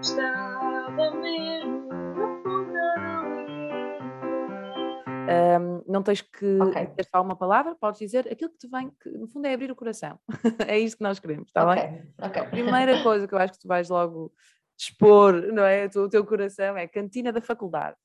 Estava 0.00 1.14
mesmo 1.14 1.75
Um, 5.26 5.82
não 5.86 6.02
tens 6.02 6.20
que 6.20 6.60
okay. 6.60 6.86
dizer 6.86 7.08
só 7.10 7.22
uma 7.22 7.36
palavra, 7.36 7.74
podes 7.74 7.98
dizer 7.98 8.26
aquilo 8.30 8.50
que 8.50 8.58
te 8.58 8.68
vem, 8.68 8.90
que 9.00 9.10
no 9.10 9.26
fundo 9.26 9.46
é 9.46 9.54
abrir 9.54 9.70
o 9.70 9.76
coração. 9.76 10.18
é 10.66 10.78
isso 10.78 10.96
que 10.96 11.02
nós 11.02 11.18
queremos, 11.18 11.48
está 11.48 11.70
okay. 11.70 11.86
bem? 11.86 12.14
Okay. 12.22 12.42
A 12.42 12.44
primeira 12.46 13.02
coisa 13.02 13.26
que 13.26 13.34
eu 13.34 13.38
acho 13.38 13.54
que 13.54 13.60
tu 13.60 13.68
vais 13.68 13.88
logo 13.88 14.32
expor, 14.78 15.32
não 15.52 15.64
é? 15.64 15.86
O 15.96 16.08
teu 16.08 16.24
coração 16.24 16.76
é 16.76 16.86
cantina 16.86 17.32
da 17.32 17.40
faculdade. 17.40 17.96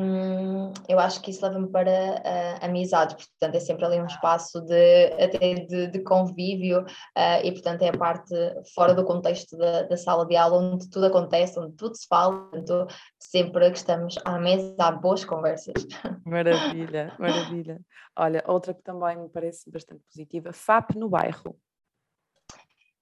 Hum, 0.00 0.72
eu 0.88 1.00
acho 1.00 1.20
que 1.20 1.32
isso 1.32 1.44
leva-me 1.44 1.68
para 1.72 1.90
uh, 1.90 2.64
amizades, 2.64 3.16
portanto 3.16 3.56
é 3.56 3.58
sempre 3.58 3.84
ali 3.84 4.00
um 4.00 4.06
espaço 4.06 4.60
de, 4.60 5.06
até 5.20 5.54
de, 5.54 5.88
de 5.88 5.98
convívio 6.04 6.82
uh, 6.82 7.42
e 7.42 7.50
portanto 7.50 7.82
é 7.82 7.88
a 7.88 7.98
parte 7.98 8.32
fora 8.76 8.94
do 8.94 9.04
contexto 9.04 9.56
da, 9.56 9.82
da, 9.82 9.96
sala 9.96 10.24
de 10.24 10.36
aula 10.36 10.58
onde 10.58 10.88
tudo 10.88 11.06
acontece, 11.06 11.58
onde 11.58 11.74
tudo 11.74 11.96
se 11.96 12.06
fala, 12.06 12.48
portanto 12.48 12.86
sempre 13.18 13.72
que 13.72 13.78
estamos 13.78 14.14
à 14.24 14.38
mesa 14.38 14.76
há 14.78 14.92
boas 14.92 15.24
conversas. 15.24 15.84
Maravilha, 16.24 17.12
maravilha. 17.18 17.80
Olha, 18.16 18.44
outra 18.46 18.72
que 18.72 18.82
também 18.84 19.16
me 19.16 19.28
parece 19.28 19.68
bastante 19.68 20.04
positiva, 20.04 20.52
FAP 20.52 20.94
no 20.94 21.08
bairro 21.08 21.56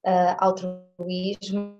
uh, 0.04 0.36
altruísmo 0.38 1.76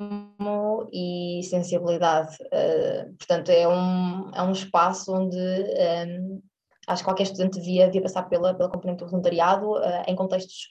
e 0.93 1.43
sensibilidade. 1.45 2.37
Uh, 2.45 3.15
portanto, 3.17 3.51
é 3.51 3.67
um, 3.69 4.31
é 4.35 4.43
um 4.43 4.53
espaço 4.53 5.15
onde 5.15 5.37
um, 5.39 6.41
acho 6.87 7.03
que 7.03 7.09
qualquer 7.09 7.25
estudante 7.25 7.59
devia, 7.59 7.87
devia 7.87 8.03
passar 8.03 8.25
pela, 8.25 8.55
pela 8.55 8.71
componente 8.71 9.05
do 9.05 9.11
voluntariado 9.11 9.73
uh, 9.73 10.03
em 10.07 10.15
contextos 10.15 10.69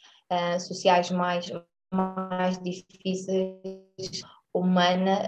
sociais 0.59 1.11
mais, 1.11 1.51
mais 1.93 2.59
difíceis, 2.63 4.23
humana, 4.51 5.21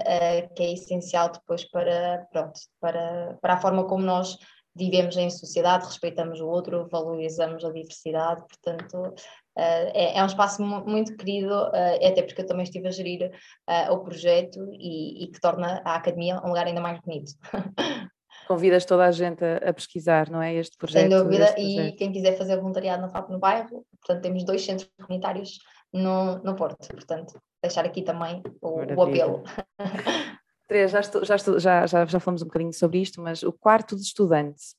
que 0.55 0.63
é 0.63 0.73
essencial 0.73 1.31
depois 1.31 1.63
para, 1.69 2.25
pronto, 2.31 2.59
para, 2.79 3.37
para 3.39 3.53
a 3.53 3.61
forma 3.61 3.85
como 3.85 4.03
nós 4.03 4.39
vivemos 4.77 5.17
em 5.17 5.29
sociedade, 5.29 5.85
respeitamos 5.85 6.39
o 6.39 6.47
outro, 6.47 6.87
valorizamos 6.89 7.65
a 7.65 7.71
diversidade, 7.71 8.43
portanto, 8.47 9.13
Uh, 9.57 9.89
é, 9.91 10.19
é, 10.19 10.23
um 10.23 10.27
espaço 10.27 10.61
muito 10.61 11.17
querido, 11.17 11.51
uh, 11.51 12.07
até 12.07 12.21
porque 12.21 12.41
eu 12.41 12.45
também 12.45 12.61
estive 12.61 12.87
a 12.87 12.91
gerir 12.91 13.31
uh, 13.67 13.91
o 13.91 14.03
projeto 14.03 14.69
e, 14.71 15.23
e, 15.23 15.27
que 15.31 15.39
torna 15.41 15.81
a 15.83 15.95
academia 15.95 16.39
um 16.43 16.49
lugar 16.49 16.67
ainda 16.67 16.79
mais 16.79 16.99
bonito. 16.99 17.31
Convidas 18.47 18.85
toda 18.85 19.05
a 19.05 19.11
gente 19.11 19.43
a, 19.43 19.57
a 19.67 19.73
pesquisar, 19.73 20.29
não 20.29 20.43
é? 20.43 20.53
Este 20.53 20.77
projeto. 20.77 21.01
Sem 21.01 21.09
dúvida, 21.09 21.59
e 21.59 21.91
quem 21.93 22.11
quiser 22.11 22.37
fazer 22.37 22.55
voluntariado 22.57 23.01
no 23.01 23.09
FAP 23.09 23.31
no 23.31 23.39
bairro, 23.39 23.83
portanto, 23.99 24.21
temos 24.21 24.43
dois 24.43 24.63
centros 24.63 24.87
comunitários 25.01 25.57
no, 25.91 26.37
no 26.43 26.55
Porto, 26.55 26.87
portanto, 26.89 27.41
deixar 27.59 27.83
aqui 27.83 28.03
também 28.03 28.43
o, 28.61 28.83
o 28.93 29.01
apelo. 29.01 29.43
Três, 30.67 30.91
já, 30.91 30.99
estou, 30.99 31.25
já, 31.25 31.35
estou, 31.35 31.59
já, 31.59 31.87
já, 31.87 32.05
já 32.05 32.19
falamos 32.19 32.43
um 32.43 32.45
bocadinho 32.45 32.73
sobre 32.73 32.99
isto, 32.99 33.19
mas 33.21 33.41
o 33.41 33.51
quarto 33.51 33.95
de 33.95 34.03
estudante. 34.03 34.75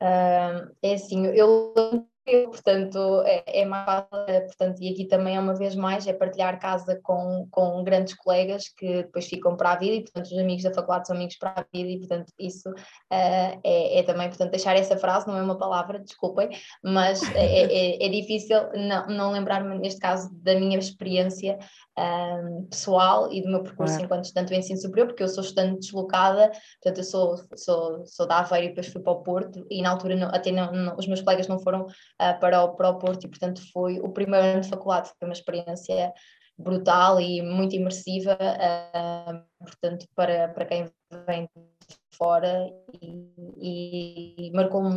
é 0.00 0.94
assim, 0.94 1.26
eu 1.26 1.74
portanto 2.24 3.22
é, 3.26 3.62
é 3.62 3.64
mais 3.64 3.84
fácil, 3.84 4.08
portanto, 4.46 4.80
e 4.80 4.92
aqui 4.92 5.06
também 5.06 5.36
é 5.36 5.40
uma 5.40 5.54
vez 5.54 5.74
mais, 5.74 6.06
é 6.06 6.12
partilhar 6.12 6.58
casa 6.60 6.98
com, 7.02 7.48
com 7.50 7.82
grandes 7.82 8.14
colegas 8.14 8.68
que 8.68 9.02
depois 9.02 9.26
ficam 9.26 9.56
para 9.56 9.72
a 9.72 9.76
vida 9.76 9.96
e 9.96 10.00
portanto 10.02 10.26
os 10.26 10.38
amigos 10.38 10.62
da 10.62 10.72
faculdade 10.72 11.06
são 11.06 11.16
amigos 11.16 11.36
para 11.36 11.50
a 11.50 11.64
vida 11.72 11.90
e 11.90 11.98
portanto 11.98 12.32
isso 12.38 12.68
uh, 12.70 13.60
é, 13.64 13.98
é, 13.98 14.02
também, 14.04 14.28
portanto 14.28 14.50
deixar 14.50 14.76
essa 14.76 14.96
frase, 14.96 15.26
não 15.26 15.36
é 15.36 15.42
uma 15.42 15.58
palavra, 15.58 15.98
desculpem, 15.98 16.48
mas 16.82 17.22
é, 17.34 17.64
é, 17.64 18.06
é 18.06 18.08
difícil 18.08 18.58
não, 18.74 19.06
não 19.08 19.32
lembrar-me 19.32 19.78
neste 19.78 20.00
caso 20.00 20.30
da 20.32 20.54
minha 20.54 20.78
experiência 20.78 21.58
um, 21.98 22.66
pessoal 22.70 23.30
e 23.32 23.42
do 23.42 23.48
meu 23.48 23.62
percurso 23.62 24.00
enquanto 24.00 24.24
estudante 24.24 24.48
do 24.48 24.54
ensino 24.54 24.80
superior, 24.80 25.08
porque 25.08 25.22
eu 25.22 25.28
sou 25.28 25.42
estudante 25.42 25.80
deslocada, 25.80 26.50
portanto 26.82 26.98
eu 26.98 27.04
sou, 27.04 27.36
sou, 27.56 28.06
sou 28.06 28.26
da 28.26 28.38
Aveiro 28.38 28.66
e 28.66 28.68
depois 28.68 28.86
fui 28.86 29.02
para 29.02 29.12
o 29.12 29.22
Porto 29.22 29.66
e 29.70 29.82
na 29.82 29.90
altura 29.90 30.16
não, 30.16 30.28
até 30.28 30.50
não, 30.50 30.72
não, 30.72 30.96
os 30.96 31.06
meus 31.06 31.20
colegas 31.20 31.48
não 31.48 31.58
foram 31.58 31.86
uh, 32.20 32.38
para, 32.40 32.64
o, 32.64 32.74
para 32.74 32.90
o 32.90 32.98
Porto 32.98 33.24
e 33.24 33.28
portanto 33.28 33.60
foi 33.72 33.98
o 34.00 34.08
primeiro 34.08 34.46
ano 34.46 34.60
de 34.60 34.68
faculdade, 34.68 35.10
foi 35.18 35.28
uma 35.28 35.34
experiência 35.34 36.12
brutal 36.58 37.20
e 37.20 37.42
muito 37.42 37.74
imersiva, 37.74 38.34
uh, 38.34 39.64
portanto 39.64 40.06
para, 40.14 40.48
para 40.48 40.66
quem 40.66 40.90
vem 41.26 41.48
de 41.54 41.96
fora 42.16 42.70
e, 43.00 44.46
e 44.46 44.52
marcou-me 44.54 44.92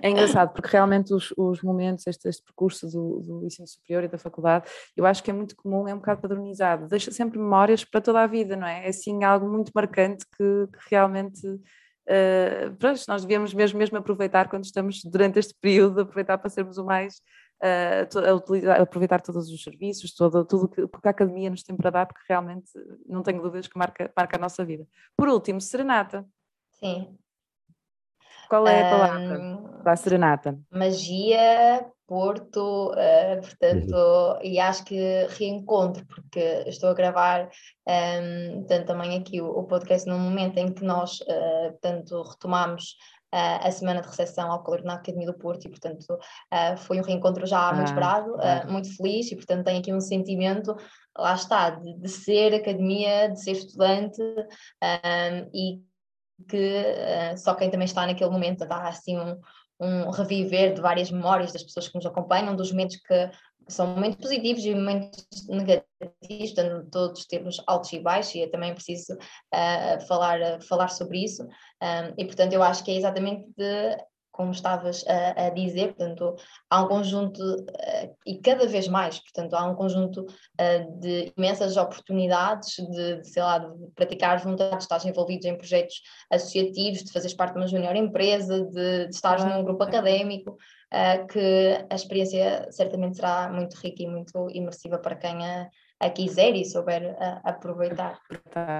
é 0.00 0.10
engraçado, 0.10 0.52
porque 0.54 0.68
realmente 0.68 1.14
os, 1.14 1.32
os 1.36 1.62
momentos, 1.62 2.06
este, 2.06 2.28
este 2.28 2.42
percurso 2.42 2.86
do, 2.88 3.20
do, 3.20 3.46
ensino 3.46 3.66
superior 3.66 4.04
e 4.04 4.08
da 4.08 4.18
faculdade, 4.18 4.68
eu 4.96 5.06
acho 5.06 5.22
que 5.22 5.30
é 5.30 5.34
muito 5.34 5.54
comum, 5.56 5.86
é 5.86 5.94
um 5.94 5.98
bocado 5.98 6.20
padronizado, 6.20 6.88
deixa 6.88 7.10
sempre 7.10 7.38
memórias 7.38 7.84
para 7.84 8.00
toda 8.00 8.20
a 8.20 8.26
vida, 8.26 8.56
não 8.56 8.66
é? 8.66 8.86
É 8.86 8.88
assim 8.88 9.22
algo 9.24 9.48
muito 9.48 9.70
marcante 9.74 10.24
que, 10.36 10.66
que 10.66 10.90
realmente 10.90 11.40
uh, 12.08 12.74
pronto, 12.76 13.00
nós 13.08 13.22
devemos 13.22 13.54
mesmo, 13.54 13.78
mesmo 13.78 13.98
aproveitar 13.98 14.48
quando 14.48 14.64
estamos 14.64 15.02
durante 15.04 15.38
este 15.38 15.54
período, 15.60 16.00
aproveitar 16.00 16.38
para 16.38 16.50
sermos 16.50 16.78
o 16.78 16.84
mais 16.84 17.20
uh, 17.62 18.28
a 18.28 18.34
utilizar, 18.34 18.80
aproveitar 18.80 19.20
todos 19.20 19.48
os 19.48 19.62
serviços, 19.62 20.14
todo, 20.14 20.44
tudo 20.44 20.68
que, 20.68 20.86
que 20.86 21.08
a 21.08 21.10
academia 21.10 21.50
nos 21.50 21.62
tem 21.62 21.76
para 21.76 21.90
dar, 21.90 22.06
porque 22.06 22.22
realmente 22.28 22.70
não 23.06 23.22
tenho 23.22 23.42
dúvidas 23.42 23.68
que 23.68 23.78
marca, 23.78 24.12
marca 24.16 24.36
a 24.36 24.40
nossa 24.40 24.64
vida. 24.64 24.86
Por 25.16 25.28
último, 25.28 25.60
Serenata. 25.60 26.26
Sim. 26.72 27.16
Qual 28.52 28.68
é 28.68 28.82
a 28.82 28.90
palavra 28.90 29.40
um, 29.40 29.82
para 29.82 29.92
a 29.92 29.96
serenata? 29.96 30.58
Magia, 30.70 31.86
Porto, 32.06 32.90
uh, 32.90 33.40
portanto, 33.40 33.94
uhum. 33.94 34.38
e 34.42 34.60
acho 34.60 34.84
que 34.84 35.26
reencontro, 35.30 36.04
porque 36.04 36.62
estou 36.66 36.90
a 36.90 36.94
gravar 36.94 37.48
um, 37.88 38.56
portanto, 38.58 38.86
também 38.86 39.18
aqui 39.18 39.40
o, 39.40 39.46
o, 39.46 39.64
podcast 39.64 40.06
num 40.06 40.18
momento 40.18 40.58
em 40.58 40.70
que 40.70 40.84
nós, 40.84 41.20
uh, 41.22 41.70
portanto, 41.70 42.22
retomamos 42.24 42.96
uh, 43.32 43.66
a 43.66 43.70
semana 43.70 44.02
de 44.02 44.08
recepção 44.08 44.52
ao 44.52 44.62
calor 44.62 44.84
na 44.84 44.96
Academia 44.96 45.28
do 45.28 45.38
Porto 45.38 45.64
e, 45.64 45.70
portanto, 45.70 46.04
uh, 46.12 46.76
foi 46.76 47.00
um 47.00 47.02
reencontro 47.02 47.46
já 47.46 47.70
ah, 47.70 47.72
muito 47.72 47.86
esperado, 47.86 48.34
uh, 48.34 48.70
muito 48.70 48.94
feliz 48.94 49.32
e, 49.32 49.34
portanto, 49.34 49.64
tenho 49.64 49.78
aqui 49.78 49.94
um 49.94 50.00
sentimento, 50.00 50.76
lá 51.16 51.32
está, 51.32 51.70
de, 51.70 51.94
de 51.94 52.08
ser 52.10 52.52
academia, 52.52 53.28
de 53.28 53.42
ser 53.42 53.52
estudante 53.52 54.20
e 55.54 55.80
que 56.48 56.82
uh, 57.34 57.38
só 57.38 57.54
quem 57.54 57.70
também 57.70 57.86
está 57.86 58.06
naquele 58.06 58.30
momento 58.30 58.66
dá 58.66 58.88
assim 58.88 59.18
um, 59.18 59.40
um 59.80 60.10
reviver 60.10 60.74
de 60.74 60.80
várias 60.80 61.10
memórias 61.10 61.52
das 61.52 61.62
pessoas 61.62 61.88
que 61.88 61.94
nos 61.94 62.06
acompanham, 62.06 62.54
dos 62.54 62.70
momentos 62.70 62.96
que 62.96 63.30
são 63.68 63.86
momentos 63.86 64.18
positivos 64.20 64.64
e 64.64 64.74
momentos 64.74 65.26
negativos, 65.48 66.52
portanto, 66.54 66.90
todos 66.90 67.26
temos 67.26 67.62
altos 67.66 67.92
e 67.92 68.00
baixos 68.00 68.34
e 68.34 68.42
é 68.42 68.48
também 68.48 68.74
preciso 68.74 69.14
uh, 69.14 70.06
falar, 70.06 70.60
falar 70.62 70.88
sobre 70.88 71.24
isso. 71.24 71.42
Um, 71.44 72.14
e 72.18 72.24
portanto, 72.24 72.52
eu 72.52 72.62
acho 72.62 72.84
que 72.84 72.90
é 72.90 72.96
exatamente 72.96 73.46
de 73.56 73.96
como 74.32 74.50
estavas 74.50 75.04
a, 75.06 75.46
a, 75.46 75.50
dizer, 75.50 75.94
portanto, 75.94 76.34
há 76.70 76.82
um 76.82 76.88
conjunto, 76.88 77.40
uh, 77.42 78.16
e 78.26 78.38
cada 78.38 78.66
vez 78.66 78.88
mais, 78.88 79.20
portanto, 79.20 79.54
há 79.54 79.66
um 79.66 79.74
conjunto 79.74 80.22
uh, 80.22 81.00
de 81.00 81.32
imensas 81.36 81.76
oportunidades 81.76 82.76
de, 82.76 83.18
de, 83.18 83.28
sei 83.28 83.42
lá, 83.42 83.58
de 83.58 83.90
praticar 83.94 84.38
voluntariado, 84.38 84.82
estás 84.82 85.04
envolvido 85.04 85.46
em 85.46 85.56
projetos 85.56 86.00
associativos, 86.30 87.04
de 87.04 87.12
fazeres 87.12 87.36
parte 87.36 87.52
de 87.52 87.60
uma 87.60 87.66
junior 87.66 87.94
empresa, 87.94 88.64
de, 88.64 89.06
de 89.06 89.14
estares 89.14 89.44
num 89.44 89.62
grupo 89.62 89.84
académico, 89.84 90.52
uh, 90.52 91.26
que 91.26 91.86
a 91.90 91.94
experiência 91.94 92.66
certamente 92.70 93.16
será 93.16 93.50
muito 93.52 93.74
rica 93.74 94.02
e 94.02 94.08
muito 94.08 94.48
imersiva 94.50 94.98
para 94.98 95.14
quem 95.14 95.44
a, 95.44 95.68
a 96.02 96.10
quiser 96.10 96.54
e 96.54 96.64
souber 96.64 97.16
aproveitar. 97.44 98.18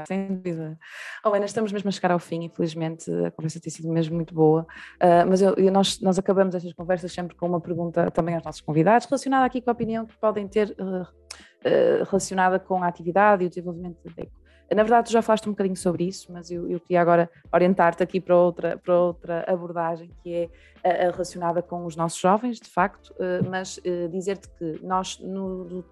Sem 0.06 0.26
dúvida. 0.26 0.78
Ana, 1.24 1.44
estamos 1.44 1.72
mesmo 1.72 1.88
a 1.88 1.92
chegar 1.92 2.10
ao 2.10 2.18
fim, 2.18 2.44
infelizmente 2.44 3.10
a 3.24 3.30
conversa 3.30 3.60
tem 3.60 3.70
sido 3.70 3.88
mesmo 3.88 4.16
muito 4.16 4.34
boa, 4.34 4.62
uh, 4.62 5.28
mas 5.28 5.40
eu, 5.40 5.54
eu, 5.54 5.70
nós, 5.70 6.00
nós 6.00 6.18
acabamos 6.18 6.54
estas 6.54 6.72
conversas 6.72 7.12
sempre 7.12 7.36
com 7.36 7.46
uma 7.46 7.60
pergunta 7.60 8.10
também 8.10 8.34
aos 8.34 8.44
nossos 8.44 8.60
convidados, 8.60 9.06
relacionada 9.06 9.44
aqui 9.44 9.60
com 9.60 9.70
a 9.70 9.72
opinião 9.72 10.04
que 10.04 10.16
podem 10.18 10.48
ter 10.48 10.74
uh, 10.78 11.02
uh, 11.02 12.04
relacionada 12.08 12.58
com 12.58 12.82
a 12.82 12.88
atividade 12.88 13.44
e 13.44 13.46
o 13.46 13.48
desenvolvimento 13.48 13.98
da. 14.04 14.41
Na 14.74 14.82
verdade, 14.82 15.08
tu 15.08 15.12
já 15.12 15.22
falaste 15.22 15.48
um 15.48 15.52
bocadinho 15.52 15.76
sobre 15.76 16.04
isso, 16.04 16.32
mas 16.32 16.50
eu, 16.50 16.68
eu 16.70 16.80
queria 16.80 17.00
agora 17.00 17.30
orientar-te 17.52 18.02
aqui 18.02 18.20
para 18.20 18.36
outra, 18.36 18.78
para 18.78 18.98
outra 18.98 19.44
abordagem 19.46 20.10
que 20.22 20.48
é 20.82 21.08
uh, 21.08 21.12
relacionada 21.12 21.62
com 21.62 21.84
os 21.84 21.96
nossos 21.96 22.18
jovens, 22.18 22.58
de 22.58 22.68
facto, 22.68 23.10
uh, 23.12 23.48
mas 23.48 23.80
dizer-te 24.10 24.48
que 24.50 24.84
nós, 24.84 25.18
no, 25.20 25.84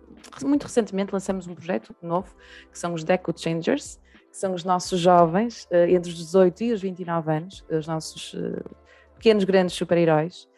muito 0.43 0.65
recentemente, 0.65 1.13
lançamos 1.13 1.47
um 1.47 1.55
projeto 1.55 1.95
novo, 2.03 2.35
que 2.71 2.79
são 2.79 2.95
os 2.95 3.05
Deco 3.05 3.33
Changers, 3.37 4.01
que 4.31 4.37
são 4.37 4.55
os 4.55 4.65
nossos 4.65 5.01
jovens 5.01 5.67
entre 5.89 6.11
os 6.11 6.17
18 6.17 6.63
e 6.63 6.73
os 6.73 6.81
29 6.81 7.33
anos, 7.33 7.65
os 7.69 7.87
nossos 7.87 8.37
pequenos, 9.17 9.45
grandes 9.45 9.75
super-heróis, 9.75 10.49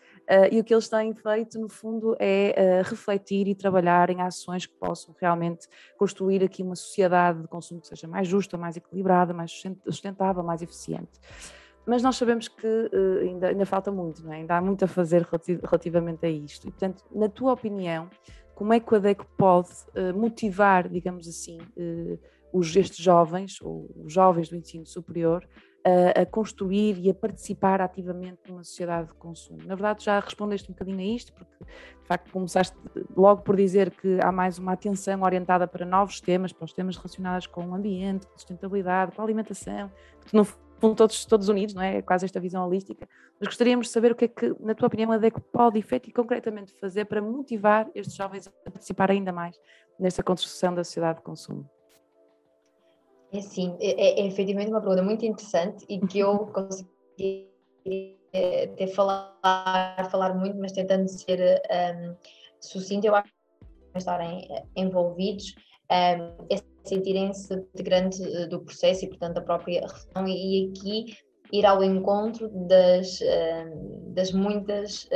e 0.50 0.60
o 0.60 0.64
que 0.64 0.72
eles 0.72 0.88
têm 0.88 1.14
feito, 1.14 1.58
no 1.58 1.68
fundo, 1.68 2.16
é 2.18 2.82
uh, 2.84 2.88
refletir 2.88 3.48
e 3.48 3.54
trabalhar 3.54 4.10
em 4.10 4.20
ações 4.20 4.66
que 4.66 4.74
possam 4.74 5.14
realmente 5.20 5.66
construir 5.98 6.42
aqui 6.42 6.62
uma 6.62 6.76
sociedade 6.76 7.42
de 7.42 7.48
consumo 7.48 7.80
que 7.80 7.88
seja 7.88 8.06
mais 8.06 8.28
justa, 8.28 8.56
mais 8.56 8.76
equilibrada, 8.76 9.34
mais 9.34 9.62
sustentável, 9.86 10.42
mais 10.42 10.62
eficiente. 10.62 11.20
Mas 11.84 12.02
nós 12.02 12.16
sabemos 12.16 12.46
que 12.48 12.66
uh, 12.66 13.18
ainda, 13.20 13.48
ainda 13.48 13.66
falta 13.66 13.90
muito, 13.90 14.26
é? 14.30 14.36
ainda 14.36 14.56
há 14.56 14.60
muito 14.60 14.84
a 14.84 14.88
fazer 14.88 15.26
relativamente 15.62 16.24
a 16.24 16.30
isto. 16.30 16.68
E, 16.68 16.70
portanto, 16.70 17.04
na 17.10 17.28
tua 17.28 17.52
opinião, 17.52 18.08
como 18.54 18.72
é 18.72 18.78
que 18.80 18.92
o 18.92 18.96
ADEC 18.96 19.24
pode 19.36 19.70
motivar, 20.14 20.88
digamos 20.88 21.26
assim, 21.26 21.58
os, 22.52 22.76
estes 22.76 23.02
jovens, 23.02 23.60
ou 23.60 23.90
os 24.04 24.12
jovens 24.12 24.48
do 24.48 24.56
ensino 24.56 24.86
superior, 24.86 25.44
a, 25.84 26.22
a, 26.22 26.26
construir 26.26 26.98
e 26.98 27.10
a 27.10 27.14
participar 27.14 27.80
ativamente 27.80 28.38
numa 28.48 28.62
sociedade 28.64 29.08
de 29.08 29.14
consumo. 29.14 29.58
Na 29.64 29.74
verdade, 29.74 30.04
já 30.04 30.20
respondeste 30.20 30.70
um 30.70 30.74
bocadinho 30.74 30.98
a 30.98 31.02
isto, 31.02 31.32
porque 31.32 31.52
de 31.64 32.06
facto 32.06 32.30
começaste 32.30 32.76
logo 33.16 33.42
por 33.42 33.56
dizer 33.56 33.90
que 33.90 34.18
há 34.22 34.30
mais 34.30 34.58
uma 34.58 34.72
atenção 34.72 35.22
orientada 35.22 35.66
para 35.66 35.84
novos 35.84 36.20
temas, 36.20 36.52
para 36.52 36.64
os 36.64 36.72
temas 36.72 36.96
relacionados 36.96 37.46
com 37.46 37.64
o 37.66 37.74
ambiente, 37.74 38.26
com 38.26 38.34
a 38.34 38.38
sustentabilidade, 38.38 39.12
com 39.12 39.22
a 39.22 39.24
alimentação, 39.24 39.90
que 40.24 40.36
no 40.36 40.44
fundo 40.44 40.96
todos, 40.96 41.24
todos 41.24 41.48
unidos, 41.48 41.74
não 41.74 41.82
é? 41.82 41.98
é? 41.98 42.02
Quase 42.02 42.24
esta 42.24 42.40
visão 42.40 42.66
holística. 42.66 43.08
Mas 43.38 43.48
gostaríamos 43.48 43.86
de 43.86 43.92
saber 43.92 44.12
o 44.12 44.14
que 44.14 44.24
é 44.24 44.28
que, 44.28 44.54
na 44.60 44.74
tua 44.74 44.88
opinião, 44.88 45.12
a 45.12 45.18
DECO 45.18 45.40
pode 45.40 45.78
efetivamente 45.78 46.10
e 46.10 46.12
concretamente 46.12 46.74
fazer 46.80 47.04
para 47.04 47.22
motivar 47.22 47.88
estes 47.94 48.16
jovens 48.16 48.48
a 48.48 48.70
participar 48.70 49.10
ainda 49.10 49.32
mais 49.32 49.56
nesta 49.98 50.22
construção 50.22 50.74
da 50.74 50.82
sociedade 50.82 51.18
de 51.18 51.24
consumo. 51.24 51.68
É 53.32 53.40
sim, 53.40 53.76
é, 53.80 53.90
é, 53.90 54.20
é 54.20 54.26
efetivamente 54.26 54.70
uma 54.70 54.80
pergunta 54.80 55.02
muito 55.02 55.24
interessante 55.24 55.86
e 55.88 55.98
que 56.06 56.18
eu 56.18 56.46
consegui 56.48 57.50
até 58.72 58.86
falar, 58.88 60.08
falar 60.10 60.34
muito, 60.34 60.58
mas 60.58 60.72
tentando 60.72 61.08
ser 61.08 61.62
um, 61.70 62.14
sucinto, 62.60 63.06
eu 63.06 63.14
acho 63.14 63.32
que 63.92 63.98
estarem 63.98 64.48
envolvidos 64.76 65.54
um, 65.90 66.46
é 66.50 66.62
sentirem-se 66.84 67.54
de 67.74 67.82
grande 67.82 68.22
eh, 68.22 68.46
do 68.48 68.60
processo 68.60 69.04
e, 69.04 69.08
portanto, 69.08 69.34
da 69.34 69.40
própria 69.40 69.82
reflexão, 69.82 70.26
e, 70.26 70.70
aqui 70.70 71.16
ir 71.52 71.64
ao 71.64 71.84
encontro 71.84 72.48
das, 72.66 73.20
hum, 73.20 74.12
das 74.14 74.32
muitas 74.32 75.08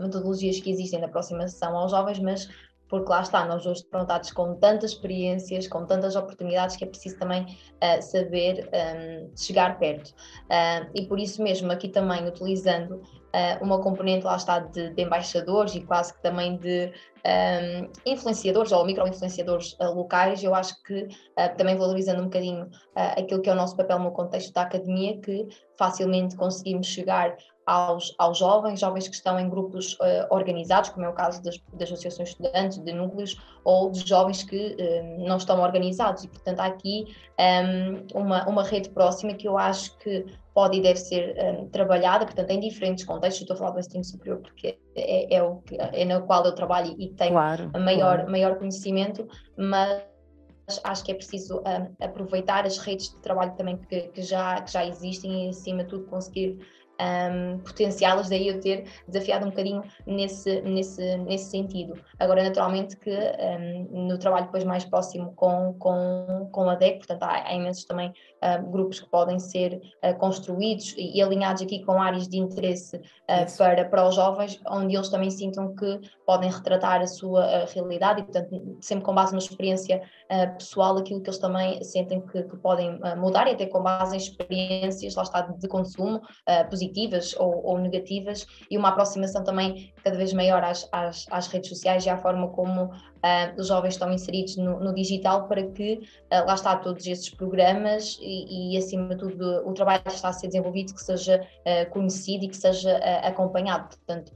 metodologias 0.00 0.60
que 0.60 0.70
existem 0.70 1.00
na 1.00 1.08
aproximação 1.08 1.76
aos 1.76 1.90
jovens, 1.90 2.20
mas 2.20 2.48
porque 2.90 3.08
lá 3.08 3.20
está, 3.22 3.46
nós 3.46 3.64
hoje 3.64 3.84
defrontados 3.84 4.32
com 4.32 4.56
tantas 4.56 4.90
experiências, 4.90 5.68
com 5.68 5.86
tantas 5.86 6.16
oportunidades 6.16 6.76
que 6.76 6.84
é 6.84 6.88
preciso 6.88 7.16
também 7.18 7.44
uh, 7.44 8.02
saber 8.02 8.68
um, 8.74 9.30
chegar 9.36 9.78
perto. 9.78 10.08
Uh, 10.08 10.90
e 10.92 11.06
por 11.06 11.18
isso 11.18 11.40
mesmo, 11.40 11.70
aqui 11.70 11.88
também 11.88 12.26
utilizando 12.26 12.96
uh, 12.96 13.62
uma 13.64 13.80
componente, 13.80 14.24
lá 14.24 14.34
está, 14.34 14.58
de, 14.58 14.90
de, 14.90 15.02
embaixadores 15.02 15.76
e 15.76 15.82
quase 15.82 16.12
que 16.12 16.20
também 16.20 16.56
de 16.58 16.92
um, 17.24 18.10
influenciadores 18.10 18.72
ou 18.72 18.84
micro-influenciadores 18.84 19.76
locais, 19.78 20.42
eu 20.42 20.52
acho 20.54 20.82
que 20.82 21.06
também 21.56 21.76
valorizando 21.76 22.22
um 22.22 22.24
bocadinho 22.24 22.68
aquilo 22.94 23.42
que 23.42 23.50
é 23.50 23.52
o 23.52 23.56
nosso 23.56 23.76
papel 23.76 23.98
no 23.98 24.10
contexto 24.10 24.52
da 24.54 24.62
academia, 24.62 25.20
que 25.20 25.46
facilmente 25.78 26.34
conseguimos 26.34 26.86
chegar 26.86 27.36
aos, 27.66 28.14
aos 28.18 28.38
jovens, 28.38 28.80
jovens 28.80 29.08
que 29.08 29.14
estão 29.14 29.38
em 29.38 29.48
grupos 29.48 29.94
uh, 29.94 30.26
organizados, 30.30 30.90
como 30.90 31.06
é 31.06 31.08
o 31.08 31.12
caso 31.12 31.42
das, 31.42 31.58
das 31.72 31.90
associações 31.90 32.30
de 32.30 32.34
estudantes, 32.34 32.78
de 32.78 32.92
núcleos, 32.92 33.36
ou 33.64 33.90
de 33.90 34.06
jovens 34.06 34.42
que 34.42 34.76
uh, 34.78 35.26
não 35.26 35.36
estão 35.36 35.60
organizados. 35.60 36.24
E, 36.24 36.28
portanto, 36.28 36.60
há 36.60 36.66
aqui 36.66 37.04
um, 37.38 37.42
ehm, 37.42 38.06
uma, 38.14 38.48
uma 38.48 38.62
rede 38.62 38.88
próxima 38.90 39.34
que 39.34 39.46
eu 39.46 39.56
acho 39.58 39.96
que 39.98 40.24
pode 40.54 40.78
e 40.78 40.82
deve 40.82 40.98
ser 40.98 41.36
um, 41.36 41.40
ehm, 41.40 41.68
trabalhada, 41.68 42.24
portanto, 42.24 42.50
em 42.50 42.60
diferentes 42.60 43.04
contextos. 43.04 43.42
Estou 43.42 43.54
a 43.54 43.58
falar 43.58 43.70
do 43.72 43.80
ensino 43.80 44.04
superior 44.04 44.40
porque 44.40 44.78
é, 44.96 45.34
é, 45.34 45.42
o 45.42 45.56
que, 45.56 45.76
é 45.78 46.04
no 46.04 46.22
qual 46.26 46.44
eu 46.44 46.54
trabalho 46.54 46.94
e 46.98 47.08
tenho 47.10 47.32
claro, 47.32 47.70
maior, 47.72 48.16
claro. 48.16 48.30
maior 48.30 48.58
conhecimento, 48.58 49.28
mas 49.56 50.02
acho 50.84 51.04
que 51.04 51.12
é 51.12 51.14
preciso 51.14 51.58
um, 51.60 51.68
ehm, 51.68 51.92
aproveitar 52.00 52.64
as 52.66 52.78
redes 52.78 53.10
de 53.10 53.20
trabalho 53.20 53.54
também 53.56 53.76
que, 53.76 54.08
que, 54.08 54.22
já, 54.22 54.60
que 54.60 54.72
já 54.72 54.84
existem 54.84 55.46
e, 55.46 55.48
acima 55.50 55.84
de 55.84 55.90
tudo, 55.90 56.06
conseguir 56.06 56.58
um, 57.00 57.58
potenciá-las, 57.58 58.28
daí 58.28 58.48
eu 58.48 58.60
ter 58.60 58.84
desafiado 59.08 59.46
um 59.46 59.50
bocadinho 59.50 59.82
nesse, 60.06 60.60
nesse, 60.62 61.16
nesse 61.18 61.50
sentido. 61.50 61.94
Agora, 62.18 62.42
naturalmente 62.42 62.96
que 62.96 63.10
um, 63.10 64.06
no 64.08 64.18
trabalho 64.18 64.46
depois 64.46 64.64
mais 64.64 64.84
próximo 64.84 65.32
com, 65.34 65.74
com, 65.78 66.48
com 66.52 66.68
a 66.68 66.74
DEC, 66.74 66.98
portanto 66.98 67.22
há, 67.22 67.48
há 67.48 67.54
imensos 67.54 67.84
também 67.84 68.12
uh, 68.42 68.70
grupos 68.70 69.00
que 69.00 69.08
podem 69.08 69.38
ser 69.38 69.80
uh, 70.04 70.16
construídos 70.18 70.94
e, 70.96 71.18
e, 71.18 71.22
alinhados 71.22 71.62
aqui 71.62 71.84
com 71.84 72.00
áreas 72.00 72.28
de 72.28 72.38
interesse 72.38 72.96
uh, 72.96 73.56
para, 73.56 73.84
para 73.84 74.08
os 74.08 74.14
jovens, 74.14 74.60
onde 74.68 74.96
eles 74.96 75.08
também 75.08 75.30
sintam 75.30 75.74
que 75.74 76.00
podem 76.26 76.50
retratar 76.50 77.00
a 77.00 77.06
sua 77.06 77.66
realidade 77.66 78.20
e, 78.20 78.24
portanto, 78.24 78.78
sempre 78.80 79.04
com 79.04 79.14
base 79.14 79.32
na 79.32 79.38
experiência 79.38 80.02
pessoal, 80.56 80.96
aquilo 80.96 81.20
que 81.20 81.28
eles 81.28 81.38
também 81.38 81.82
sentem 81.82 82.20
que, 82.20 82.42
que 82.44 82.56
podem 82.58 83.00
mudar 83.16 83.48
e 83.48 83.52
até 83.52 83.66
com 83.66 83.82
base 83.82 84.14
em 84.14 84.18
experiências, 84.18 85.16
lá 85.16 85.24
está, 85.24 85.40
de 85.42 85.68
consumo 85.68 86.20
positivas 86.68 87.34
ou, 87.36 87.64
ou, 87.66 87.78
negativas 87.78 88.46
e 88.70 88.78
uma 88.78 88.90
aproximação 88.90 89.42
também 89.42 89.92
cada 90.04 90.16
vez 90.16 90.32
maior 90.32 90.62
às, 90.62 90.88
às, 90.92 91.26
às 91.30 91.48
redes 91.48 91.68
sociais 91.68 92.06
e 92.06 92.10
à 92.10 92.16
forma 92.16 92.48
como 92.48 92.90
uh, 93.24 93.60
os 93.60 93.68
jovens 93.68 93.94
estão 93.94 94.12
inseridos 94.12 94.56
no, 94.56 94.80
no 94.80 94.94
digital 94.94 95.46
para 95.46 95.62
que 95.62 95.94
uh, 96.32 96.46
lá 96.46 96.54
está 96.54 96.76
todos 96.76 97.06
estes 97.06 97.30
programas 97.30 98.18
e, 98.20 98.74
e, 98.74 98.78
acima 98.78 99.14
de 99.14 99.16
tudo 99.16 99.68
o 99.68 99.72
trabalho 99.72 100.02
que 100.02 100.10
está 100.10 100.28
a 100.28 100.32
ser 100.32 100.48
desenvolvido 100.48 100.94
que 100.94 101.02
seja 101.02 101.40
uh, 101.40 101.90
conhecido 101.90 102.44
e 102.44 102.48
que 102.48 102.56
seja 102.56 102.96
acompanhado. 103.22 103.88
Portanto, 103.88 104.32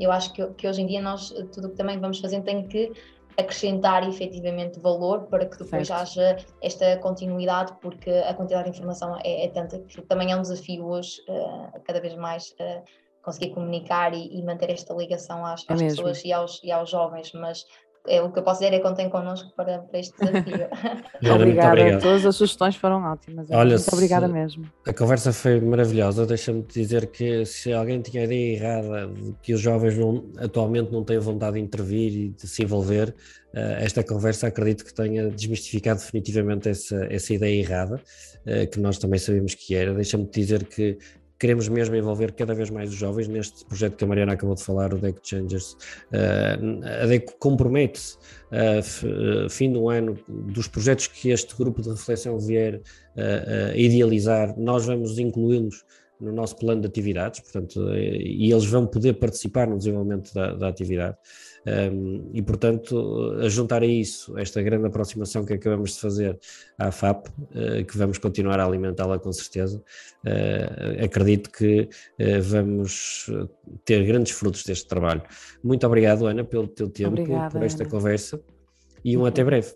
eu 0.00 0.10
acho 0.10 0.32
que, 0.32 0.46
que, 0.54 0.68
hoje 0.68 0.82
em 0.82 0.86
dia 0.86 1.00
nós 1.00 1.30
tudo 1.52 1.68
o 1.68 1.70
que 1.70 1.76
também 1.76 1.98
vamos 1.98 2.18
fazendo 2.18 2.44
tem 2.44 2.66
que 2.66 2.92
acrescentar 3.38 4.08
efetivamente 4.08 4.80
valor 4.80 5.26
para 5.26 5.44
que 5.44 5.58
depois 5.58 5.88
certo. 5.88 6.00
haja 6.00 6.36
esta 6.62 6.96
continuidade, 6.98 7.72
porque 7.80 8.10
a 8.10 8.32
quantidade 8.34 8.64
de 8.64 8.70
informação 8.70 9.16
é, 9.22 9.44
é 9.44 9.48
tanta 9.48 9.78
que 9.80 10.00
também 10.02 10.32
é 10.32 10.36
um 10.36 10.42
desafio 10.42 10.86
hoje, 10.86 11.22
cada 11.84 12.00
vez 12.00 12.14
mais, 12.14 12.54
conseguir 13.26 13.52
comunicar 13.52 14.14
e, 14.14 14.38
e, 14.38 14.42
manter 14.44 14.70
esta 14.70 14.94
ligação 14.94 15.44
às, 15.44 15.64
é 15.68 15.72
às 15.72 15.82
pessoas 15.82 16.24
e 16.24 16.32
aos, 16.32 16.62
e 16.62 16.70
aos 16.70 16.88
jovens, 16.88 17.32
mas 17.34 17.66
é, 18.06 18.22
o 18.22 18.30
que 18.30 18.38
eu 18.38 18.42
posso 18.44 18.60
dizer 18.60 18.72
é 18.72 18.78
que 18.78 18.84
contem 18.84 19.10
connosco 19.10 19.52
para, 19.56 19.80
para 19.80 19.98
este 19.98 20.16
desafio. 20.16 20.68
obrigada, 21.34 21.98
todas 21.98 22.24
as 22.24 22.36
sugestões 22.36 22.76
foram 22.76 23.02
ótimas. 23.02 23.50
Olha, 23.50 23.74
muito 23.76 23.92
obrigada 23.92 24.28
mesmo. 24.28 24.64
A 24.86 24.92
conversa 24.92 25.32
foi 25.32 25.60
maravilhosa. 25.60 26.24
Deixa-me 26.24 26.62
dizer 26.62 27.08
que 27.08 27.44
se 27.44 27.72
alguém 27.72 28.00
tinha 28.00 28.22
a 28.22 28.24
ideia 28.26 28.56
errada 28.56 29.08
de 29.08 29.34
que 29.42 29.52
os 29.54 29.60
jovens 29.60 29.98
não, 29.98 30.24
atualmente 30.38 30.92
não 30.92 31.02
têm 31.02 31.18
vontade 31.18 31.54
de 31.54 31.62
intervir 31.62 32.12
e 32.12 32.28
de 32.28 32.46
se 32.46 32.62
envolver, 32.62 33.08
uh, 33.08 33.58
esta 33.80 34.04
conversa 34.04 34.46
acredito 34.46 34.84
que 34.84 34.94
tenha 34.94 35.28
desmistificado 35.28 35.98
definitivamente 35.98 36.68
essa, 36.68 37.08
essa 37.10 37.34
ideia 37.34 37.60
errada, 37.60 37.96
uh, 37.96 38.70
que 38.70 38.78
nós 38.78 38.98
também 38.98 39.18
sabemos 39.18 39.52
que 39.56 39.74
era. 39.74 39.92
Deixa-me 39.92 40.26
dizer 40.26 40.64
que 40.64 40.96
queremos 41.38 41.68
mesmo 41.68 41.94
envolver 41.96 42.32
cada 42.32 42.54
vez 42.54 42.70
mais 42.70 42.90
os 42.90 42.96
jovens 42.96 43.28
neste 43.28 43.64
projeto 43.64 43.96
que 43.96 44.04
a 44.04 44.06
Mariana 44.06 44.32
acabou 44.32 44.54
de 44.54 44.62
falar, 44.62 44.92
o 44.94 44.98
Deco 44.98 45.20
Changers. 45.22 45.76
Uh, 46.12 47.02
a 47.02 47.06
Deco 47.06 47.34
compromete-se, 47.38 48.16
uh, 48.52 49.50
fim 49.50 49.72
do 49.72 49.88
ano, 49.88 50.18
dos 50.28 50.68
projetos 50.68 51.06
que 51.08 51.30
este 51.30 51.54
grupo 51.56 51.82
de 51.82 51.90
reflexão 51.90 52.38
vier 52.38 52.80
idealizar, 53.74 54.54
nós 54.58 54.84
vamos 54.84 55.18
incluí-los 55.18 55.84
no 56.20 56.32
nosso 56.32 56.56
plano 56.56 56.80
de 56.80 56.86
atividades, 56.86 57.40
portanto, 57.40 57.94
e 57.94 58.50
eles 58.50 58.64
vão 58.64 58.86
poder 58.86 59.14
participar 59.14 59.66
no 59.66 59.76
desenvolvimento 59.76 60.32
da, 60.32 60.54
da 60.54 60.68
atividade. 60.68 61.16
Um, 61.66 62.30
e, 62.32 62.40
portanto, 62.42 63.36
a 63.40 63.48
juntar 63.48 63.82
a 63.82 63.86
isso 63.86 64.38
esta 64.38 64.62
grande 64.62 64.86
aproximação 64.86 65.44
que 65.44 65.52
acabamos 65.52 65.94
de 65.94 66.00
fazer 66.00 66.38
à 66.78 66.92
FAP, 66.92 67.26
uh, 67.26 67.84
que 67.84 67.98
vamos 67.98 68.18
continuar 68.18 68.60
a 68.60 68.64
alimentá-la 68.64 69.18
com 69.18 69.32
certeza, 69.32 69.82
uh, 70.24 71.04
acredito 71.04 71.50
que 71.50 71.88
uh, 72.20 72.40
vamos 72.40 73.28
ter 73.84 74.04
grandes 74.06 74.32
frutos 74.32 74.62
deste 74.62 74.86
trabalho. 74.86 75.22
Muito 75.62 75.84
obrigado, 75.86 76.26
Ana, 76.26 76.44
pelo 76.44 76.68
teu 76.68 76.88
tempo, 76.88 77.20
Obrigada, 77.20 77.50
por 77.50 77.62
esta 77.64 77.82
Ana. 77.82 77.90
conversa 77.90 78.40
e 79.04 79.16
um 79.16 79.26
até 79.26 79.42
breve 79.42 79.74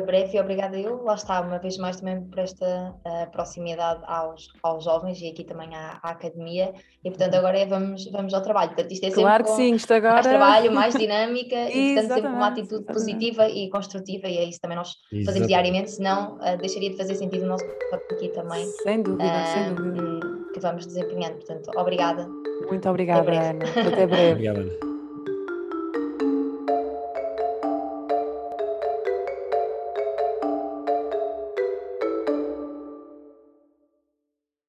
breve 0.00 0.36
e 0.36 0.40
obrigada 0.40 0.78
eu. 0.78 1.02
Lá 1.02 1.14
está, 1.14 1.40
uma 1.40 1.58
vez 1.58 1.76
mais 1.78 1.96
também 1.96 2.22
por 2.22 2.38
esta 2.38 2.94
uh, 3.06 3.30
proximidade 3.30 4.00
aos, 4.06 4.48
aos 4.62 4.84
jovens 4.84 5.20
e 5.20 5.28
aqui 5.28 5.44
também 5.44 5.74
à, 5.74 5.98
à, 6.02 6.10
academia. 6.10 6.72
E 7.04 7.10
portanto 7.10 7.34
agora 7.34 7.58
é, 7.58 7.66
vamos, 7.66 8.10
vamos 8.10 8.32
ao 8.34 8.42
trabalho. 8.42 8.70
Portanto, 8.70 8.92
isto 8.92 9.04
é 9.04 9.08
sempre 9.08 9.22
claro 9.22 9.44
que 9.44 9.50
sim, 9.50 9.74
isto 9.74 9.92
agora... 9.92 10.14
mais 10.14 10.26
trabalho, 10.26 10.72
mais 10.72 10.94
dinâmica 10.98 11.70
e 11.70 11.94
portanto 11.94 12.14
sempre 12.14 12.30
uma 12.30 12.46
atitude 12.48 12.74
exatamente. 12.74 12.92
positiva 12.92 13.48
e 13.48 13.70
construtiva 13.70 14.28
e 14.28 14.38
é 14.38 14.44
isso 14.44 14.60
também 14.60 14.76
nós 14.76 14.88
exatamente. 14.88 15.26
fazemos 15.26 15.48
diariamente, 15.48 15.90
senão 15.90 16.36
uh, 16.36 16.58
deixaria 16.58 16.90
de 16.90 16.96
fazer 16.96 17.14
sentido 17.14 17.44
o 17.44 17.48
nosso 17.48 17.64
papel 17.64 18.00
aqui 18.12 18.28
também. 18.28 18.66
Sem 18.82 19.02
dúvida, 19.02 19.24
uh, 19.24 19.46
sem 19.52 19.74
dúvida. 19.74 20.34
Que 20.52 20.60
vamos 20.60 20.86
desempenhando. 20.86 21.34
Portanto, 21.34 21.70
obrigada. 21.76 22.28
Muito 22.68 22.88
obrigada, 22.88 23.30
Ana. 23.30 23.64
Até 23.64 24.06
breve. 24.06 24.48
Obrigada, 24.48 24.60
Ana. 24.60 24.93